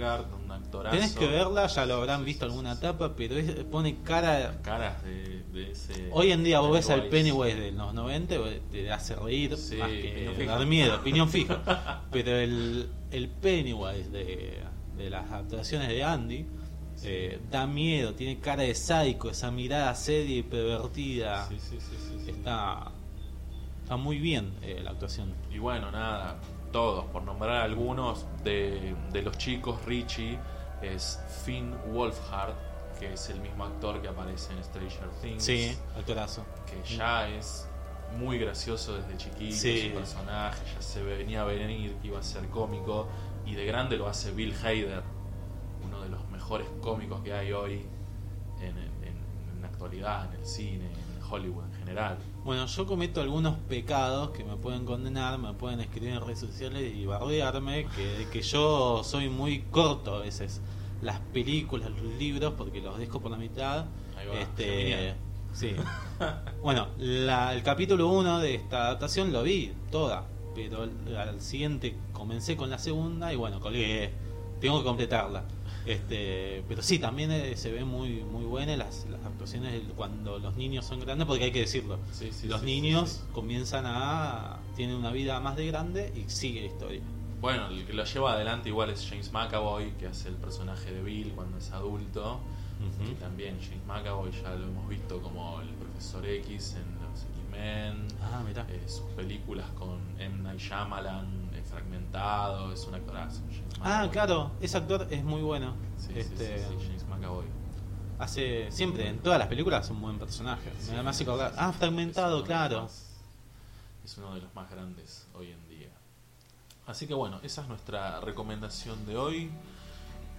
Actorazo. 0.77 0.97
Tenés 0.97 1.15
que 1.15 1.27
verla, 1.27 1.67
ya 1.67 1.85
lo 1.85 1.95
habrán 1.95 2.23
visto 2.25 2.45
alguna 2.45 2.73
etapa, 2.73 3.13
pero 3.15 3.35
es- 3.37 3.63
pone 3.65 3.97
cara. 4.03 4.59
Caras 4.61 5.03
de, 5.03 5.43
de 5.53 5.71
ese. 5.71 6.09
Hoy 6.11 6.31
en 6.31 6.43
día 6.43 6.59
vos 6.59 6.71
ves 6.73 6.89
al 6.89 7.07
Pennywise. 7.07 7.55
De 7.59 7.71
los 7.71 7.93
90, 7.93 8.35
te 8.71 8.91
hace 8.91 9.15
reír 9.15 9.55
Sí, 9.57 9.75
más 9.77 9.89
que 9.89 10.45
dar 10.45 10.65
miedo, 10.65 10.95
opinión 10.95 11.29
fija. 11.29 12.03
Pero 12.11 12.31
el, 12.37 12.89
el 13.11 13.29
Pennywise 13.29 14.09
de, 14.09 14.59
de 14.97 15.09
las 15.09 15.31
actuaciones 15.31 15.87
de 15.89 16.03
Andy 16.03 16.45
eh, 17.03 17.39
da 17.51 17.67
miedo, 17.67 18.13
tiene 18.13 18.39
cara 18.39 18.63
de 18.63 18.73
sádico, 18.73 19.29
esa 19.29 19.51
mirada 19.51 19.93
seria 19.95 20.37
y 20.37 20.43
pervertida. 20.43 21.47
Sí, 21.49 21.57
sí, 21.59 21.77
sí, 21.79 21.95
sí, 21.99 22.19
sí. 22.25 22.31
Está, 22.31 22.91
está 23.83 23.97
muy 23.97 24.17
bien 24.17 24.53
eh, 24.61 24.79
la 24.83 24.91
actuación. 24.91 25.33
Y 25.53 25.57
bueno, 25.59 25.91
nada, 25.91 26.39
todos, 26.71 27.05
por 27.05 27.21
nombrar 27.23 27.63
algunos 27.63 28.25
de, 28.43 28.95
de 29.11 29.21
los 29.21 29.37
chicos, 29.37 29.83
Richie 29.85 30.37
es 30.81 31.19
Finn 31.45 31.75
Wolfhard, 31.93 32.53
que 32.99 33.13
es 33.13 33.29
el 33.29 33.39
mismo 33.41 33.65
actor 33.65 34.01
que 34.01 34.07
aparece 34.07 34.53
en 34.53 34.63
Stranger 34.63 35.09
Things. 35.21 35.43
Sí, 35.43 35.77
actorazo. 35.97 36.45
Que 36.65 36.95
ya 36.95 37.27
es 37.29 37.67
muy 38.17 38.37
gracioso 38.37 38.95
desde 38.95 39.17
chiquito, 39.17 39.55
Sí. 39.55 39.89
su 39.89 39.95
personaje, 39.95 40.63
ya 40.73 40.81
se 40.81 41.03
venía 41.03 41.41
a 41.41 41.45
venir 41.45 41.95
que 41.95 42.07
iba 42.07 42.19
a 42.19 42.23
ser 42.23 42.47
cómico. 42.49 43.07
Y 43.45 43.53
de 43.55 43.65
grande 43.65 43.97
lo 43.97 44.07
hace 44.07 44.31
Bill 44.31 44.55
Hader, 44.63 45.03
uno 45.83 46.01
de 46.01 46.09
los 46.09 46.27
mejores 46.29 46.67
cómicos 46.81 47.21
que 47.21 47.33
hay 47.33 47.51
hoy 47.51 47.85
en, 48.59 48.77
en- 48.77 48.95
en 49.03 49.61
la 49.61 49.67
actualidad, 49.67 50.33
en 50.33 50.39
el 50.39 50.45
cine, 50.45 50.85
en 50.85 51.23
Hollywood 51.31 51.65
en 51.65 51.73
general. 51.79 52.17
Bueno, 52.45 52.67
yo 52.67 52.85
cometo 52.85 53.21
algunos 53.21 53.57
pecados 53.67 54.29
que 54.29 54.43
me 54.43 54.55
pueden 54.55 54.85
condenar, 54.85 55.39
me 55.39 55.53
pueden 55.53 55.79
escribir 55.79 56.11
en 56.11 56.21
redes 56.21 56.39
sociales 56.39 56.93
y 56.95 57.05
bardearme, 57.07 57.87
que, 57.95 58.27
que 58.31 58.41
yo 58.43 59.03
soy 59.03 59.29
muy 59.29 59.61
corto 59.71 60.13
a 60.15 60.19
veces. 60.19 60.61
Las 61.01 61.19
películas, 61.19 61.89
los 61.89 62.01
libros, 62.19 62.53
porque 62.55 62.81
los 62.81 62.99
dejo 62.99 63.19
por 63.19 63.31
la 63.31 63.37
mitad. 63.37 63.85
Ahí 64.15 64.27
va, 64.27 64.39
Este, 64.39 65.15
sí. 65.53 65.75
bueno, 66.61 66.87
la- 66.99 67.51
el 67.55 67.63
capítulo 67.63 68.07
1 68.09 68.37
de 68.39 68.53
esta 68.55 68.85
adaptación 68.85 69.33
lo 69.33 69.41
vi 69.41 69.73
toda, 69.91 70.25
pero 70.53 70.83
al 70.83 71.41
siguiente 71.41 71.97
comencé 72.13 72.55
con 72.55 72.69
la 72.69 72.77
segunda 72.77 73.33
y 73.33 73.35
bueno, 73.37 73.59
colgué. 73.59 74.13
Tengo 74.61 74.77
que 74.79 74.85
completarla. 74.85 75.43
Este, 75.85 76.63
pero 76.67 76.81
sí, 76.81 76.97
también 76.99 77.31
eh, 77.31 77.55
se 77.57 77.71
ve 77.71 77.85
muy 77.85 78.23
muy 78.23 78.43
buena 78.45 78.75
las, 78.75 79.05
las 79.09 79.23
actuaciones 79.25 79.71
del- 79.73 79.93
cuando 79.93 80.39
los 80.39 80.55
niños 80.55 80.85
son 80.85 80.99
grandes, 80.99 81.27
porque 81.27 81.43
hay 81.45 81.51
que 81.51 81.59
decirlo. 81.61 81.99
Sí, 82.11 82.29
sí, 82.31 82.47
los 82.47 82.61
sí, 82.61 82.65
niños 82.65 83.09
sí, 83.09 83.31
comienzan 83.33 83.85
a. 83.87 84.57
tienen 84.75 84.95
una 84.95 85.11
vida 85.11 85.39
más 85.39 85.55
de 85.55 85.67
grande 85.67 86.11
y 86.15 86.29
sigue 86.29 86.61
la 86.61 86.67
historia. 86.67 87.01
Bueno, 87.39 87.67
el 87.67 87.85
que 87.85 87.93
lo 87.93 88.03
lleva 88.03 88.33
adelante 88.33 88.69
igual 88.69 88.89
es 88.89 89.05
James 89.07 89.31
McAvoy, 89.31 89.91
que 89.99 90.07
hace 90.07 90.29
el 90.29 90.35
personaje 90.35 90.91
de 90.91 91.03
Bill 91.03 91.31
cuando 91.35 91.57
es 91.57 91.71
adulto. 91.71 92.39
Y 93.09 93.13
también 93.15 93.57
James 93.61 93.85
McAvoy 93.87 94.31
ya 94.31 94.53
lo 94.55 94.65
hemos 94.65 94.87
visto 94.89 95.21
como 95.21 95.61
el 95.61 95.69
Profesor 95.69 96.25
X 96.25 96.75
en 96.75 97.09
los 97.09 97.21
X-Men. 97.23 98.07
Ah, 98.21 98.43
mirá. 98.45 98.65
eh, 98.69 98.83
sus 98.87 99.05
películas 99.15 99.65
con 99.77 99.97
M. 100.19 100.43
Night 100.43 100.59
Shyamalan, 100.59 101.51
eh, 101.53 101.63
Fragmentado, 101.69 102.73
es 102.73 102.85
un 102.85 102.95
actorazo. 102.95 103.41
James 103.49 103.74
Ah, 103.87 104.09
claro, 104.11 104.51
ese 104.61 104.77
actor 104.77 105.07
es 105.11 105.23
muy 105.23 105.41
bueno. 105.41 105.75
Sí, 105.97 106.11
este, 106.15 106.57
sí, 106.57 106.63
sí, 106.79 106.85
James 106.87 107.05
McAvoy. 107.07 107.45
Hace 108.17 108.71
siempre, 108.71 109.07
en 109.09 109.19
todas 109.19 109.37
las 109.37 109.47
películas, 109.47 109.89
un 109.91 110.01
buen 110.01 110.17
personaje. 110.17 110.71
Me 110.91 111.07
hace 111.09 111.23
acordar. 111.23 111.53
Ah, 111.57 111.71
fragmentado, 111.71 112.43
claro. 112.43 112.83
más- 112.83 113.11
es 114.03 114.17
uno 114.17 114.33
de 114.35 114.41
los 114.41 114.53
más 114.55 114.69
grandes 114.71 115.27
hoy 115.35 115.51
en 115.51 115.67
día. 115.69 115.89
Así 116.87 117.05
que 117.07 117.13
bueno, 117.13 117.39
esa 117.43 117.61
es 117.61 117.67
nuestra 117.67 118.19
recomendación 118.21 119.05
de 119.05 119.17
hoy. 119.17 119.51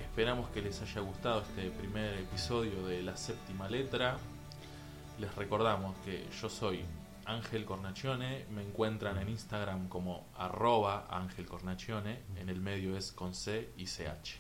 Esperamos 0.01 0.49
que 0.51 0.63
les 0.63 0.81
haya 0.83 1.01
gustado 1.03 1.43
este 1.43 1.71
primer 1.71 2.15
episodio 2.19 2.87
de 2.87 3.03
La 3.03 3.17
Séptima 3.17 3.69
Letra. 3.69 4.17
Les 5.21 5.33
recordamos 5.37 5.97
que 6.05 6.29
yo 6.41 6.49
soy 6.49 6.85
Ángel 7.27 7.65
Cornacione. 7.65 8.47
Me 8.51 8.63
encuentran 8.63 9.19
en 9.19 9.29
Instagram 9.29 9.89
como 9.89 10.27
arroba 10.37 11.07
Ángel 11.11 11.47
Cornacione. 11.47 12.23
En 12.37 12.49
el 12.49 12.61
medio 12.61 12.97
es 12.97 13.13
con 13.13 13.35
C 13.35 13.71
y 13.77 13.85
CH. 13.85 14.39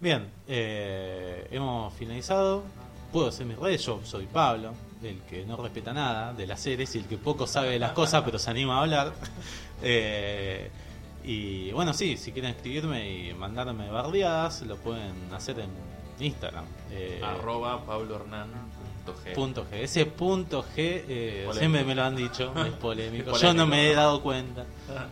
Bien, 0.00 0.28
eh, 0.48 1.46
hemos 1.50 1.92
finalizado. 1.94 2.64
Puedo 3.12 3.28
hacer 3.28 3.46
mis 3.46 3.58
redes. 3.58 3.84
Yo 3.84 4.00
soy 4.04 4.26
Pablo, 4.26 4.72
el 5.02 5.20
que 5.22 5.44
no 5.44 5.56
respeta 5.56 5.92
nada 5.92 6.32
de 6.32 6.46
las 6.46 6.60
series 6.60 6.94
y 6.94 6.98
el 6.98 7.04
que 7.04 7.18
poco 7.18 7.46
sabe 7.46 7.70
de 7.70 7.78
las 7.78 7.92
cosas, 7.92 8.22
pero 8.24 8.38
se 8.38 8.50
anima 8.50 8.78
a 8.78 8.82
hablar. 8.82 9.12
Eh, 9.84 10.70
y 11.24 11.72
bueno, 11.72 11.92
sí, 11.92 12.16
si 12.16 12.30
quieren 12.30 12.52
escribirme 12.52 13.10
y 13.10 13.34
mandarme 13.34 13.90
bardeadas, 13.90 14.62
lo 14.62 14.76
pueden 14.76 15.12
hacer 15.34 15.58
en 15.58 15.70
Instagram. 16.20 16.64
Eh, 16.92 17.20
arroba 17.22 17.84
pablohernán.g. 17.84 18.81
Punto 19.34 19.66
G. 19.70 19.74
Ese 19.82 20.06
punto 20.06 20.62
G 20.62 20.68
eh, 20.76 21.48
siempre 21.58 21.84
me 21.84 21.94
lo 21.94 22.04
han 22.04 22.14
dicho, 22.16 22.52
es 22.66 22.72
polémico. 22.74 23.32
Es 23.34 23.40
Yo 23.42 23.52
no 23.54 23.66
me 23.66 23.90
he 23.90 23.94
dado 23.94 24.22
cuenta. 24.22 24.64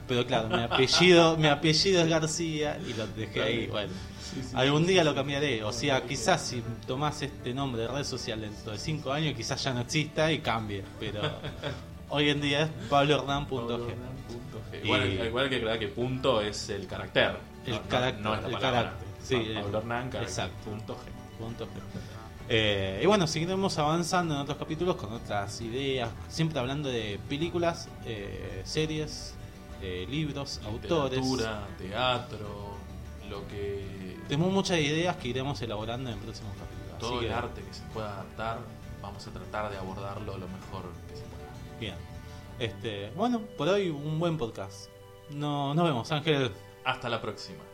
Pero 0.06 0.26
claro, 0.26 0.48
mi 0.48 0.62
apellido, 0.62 1.36
mi 1.36 1.48
apellido 1.48 2.02
es 2.02 2.08
García 2.08 2.78
y 2.86 2.92
lo 2.94 3.06
dejé 3.08 3.42
ahí. 3.42 3.66
Bueno, 3.66 3.92
Sí, 4.32 4.42
sí, 4.44 4.50
algún 4.54 4.86
día 4.86 5.02
lo 5.02 5.12
cambiaré. 5.12 5.64
O 5.64 5.72
sea, 5.72 6.02
quizás 6.04 6.40
si 6.40 6.62
tomás 6.86 7.20
este 7.20 7.52
nombre 7.52 7.82
de 7.82 7.88
red 7.88 8.04
social 8.04 8.40
dentro 8.40 8.70
de 8.70 8.78
5 8.78 9.12
años, 9.12 9.34
quizás 9.34 9.62
ya 9.64 9.74
no 9.74 9.80
exista 9.80 10.30
y 10.30 10.38
cambie. 10.38 10.84
Pero 11.00 11.20
hoy 12.10 12.28
en 12.30 12.40
día 12.40 12.62
es 12.62 12.68
pablohernán.g. 12.88 13.94
Y- 14.84 14.86
Bueno, 14.86 15.04
igual 15.24 15.44
hay 15.44 15.50
que 15.50 15.56
aclarar 15.56 15.78
que 15.80 15.88
punto 15.88 16.40
es 16.40 16.68
el 16.68 16.86
carácter. 16.86 17.36
El 17.66 17.72
no- 17.74 17.82
carácter, 17.88 18.22
no 18.22 18.34
es 18.36 18.40
la 18.42 18.46
el 18.46 18.52
palabra. 18.54 18.82
carácter. 18.82 19.08
Sí, 19.22 19.34
Pablo 19.54 19.78
Hernán, 19.78 20.10
carácter, 20.10 20.22
exacto. 20.22 20.70
punto 20.70 20.94
G. 20.94 21.38
Punto 21.38 21.66
G. 21.66 21.68
Eh, 22.52 22.98
y 23.00 23.06
bueno, 23.06 23.28
seguiremos 23.28 23.78
avanzando 23.78 24.34
en 24.34 24.40
otros 24.40 24.58
capítulos 24.58 24.96
con 24.96 25.12
otras 25.12 25.60
ideas, 25.60 26.10
siempre 26.28 26.58
hablando 26.58 26.88
de 26.88 27.20
películas, 27.28 27.88
eh, 28.04 28.62
series, 28.64 29.36
eh, 29.80 30.04
libros, 30.10 30.60
autores. 30.64 31.20
Teatro, 31.78 32.74
lo 33.30 33.46
que. 33.46 34.18
Tenemos 34.26 34.52
muchas 34.52 34.78
ideas 34.80 35.16
que 35.18 35.28
iremos 35.28 35.62
elaborando 35.62 36.10
en 36.10 36.18
próximos 36.18 36.52
capítulos. 36.58 36.98
todo 36.98 37.18
así 37.18 37.26
el 37.26 37.30
que, 37.30 37.36
arte 37.36 37.62
que 37.62 37.72
se 37.72 37.82
pueda 37.94 38.14
adaptar, 38.14 38.58
vamos 39.00 39.24
a 39.28 39.30
tratar 39.30 39.70
de 39.70 39.78
abordarlo 39.78 40.36
lo 40.36 40.48
mejor 40.48 40.90
que 41.08 41.14
se 41.14 41.22
pueda. 41.22 41.78
Bien. 41.78 41.94
Este, 42.58 43.10
bueno, 43.10 43.42
por 43.56 43.68
hoy 43.68 43.90
un 43.90 44.18
buen 44.18 44.36
podcast. 44.36 44.90
No, 45.30 45.72
nos 45.72 45.84
vemos, 45.84 46.10
Ángel. 46.10 46.50
Hasta 46.84 47.08
la 47.08 47.22
próxima. 47.22 47.69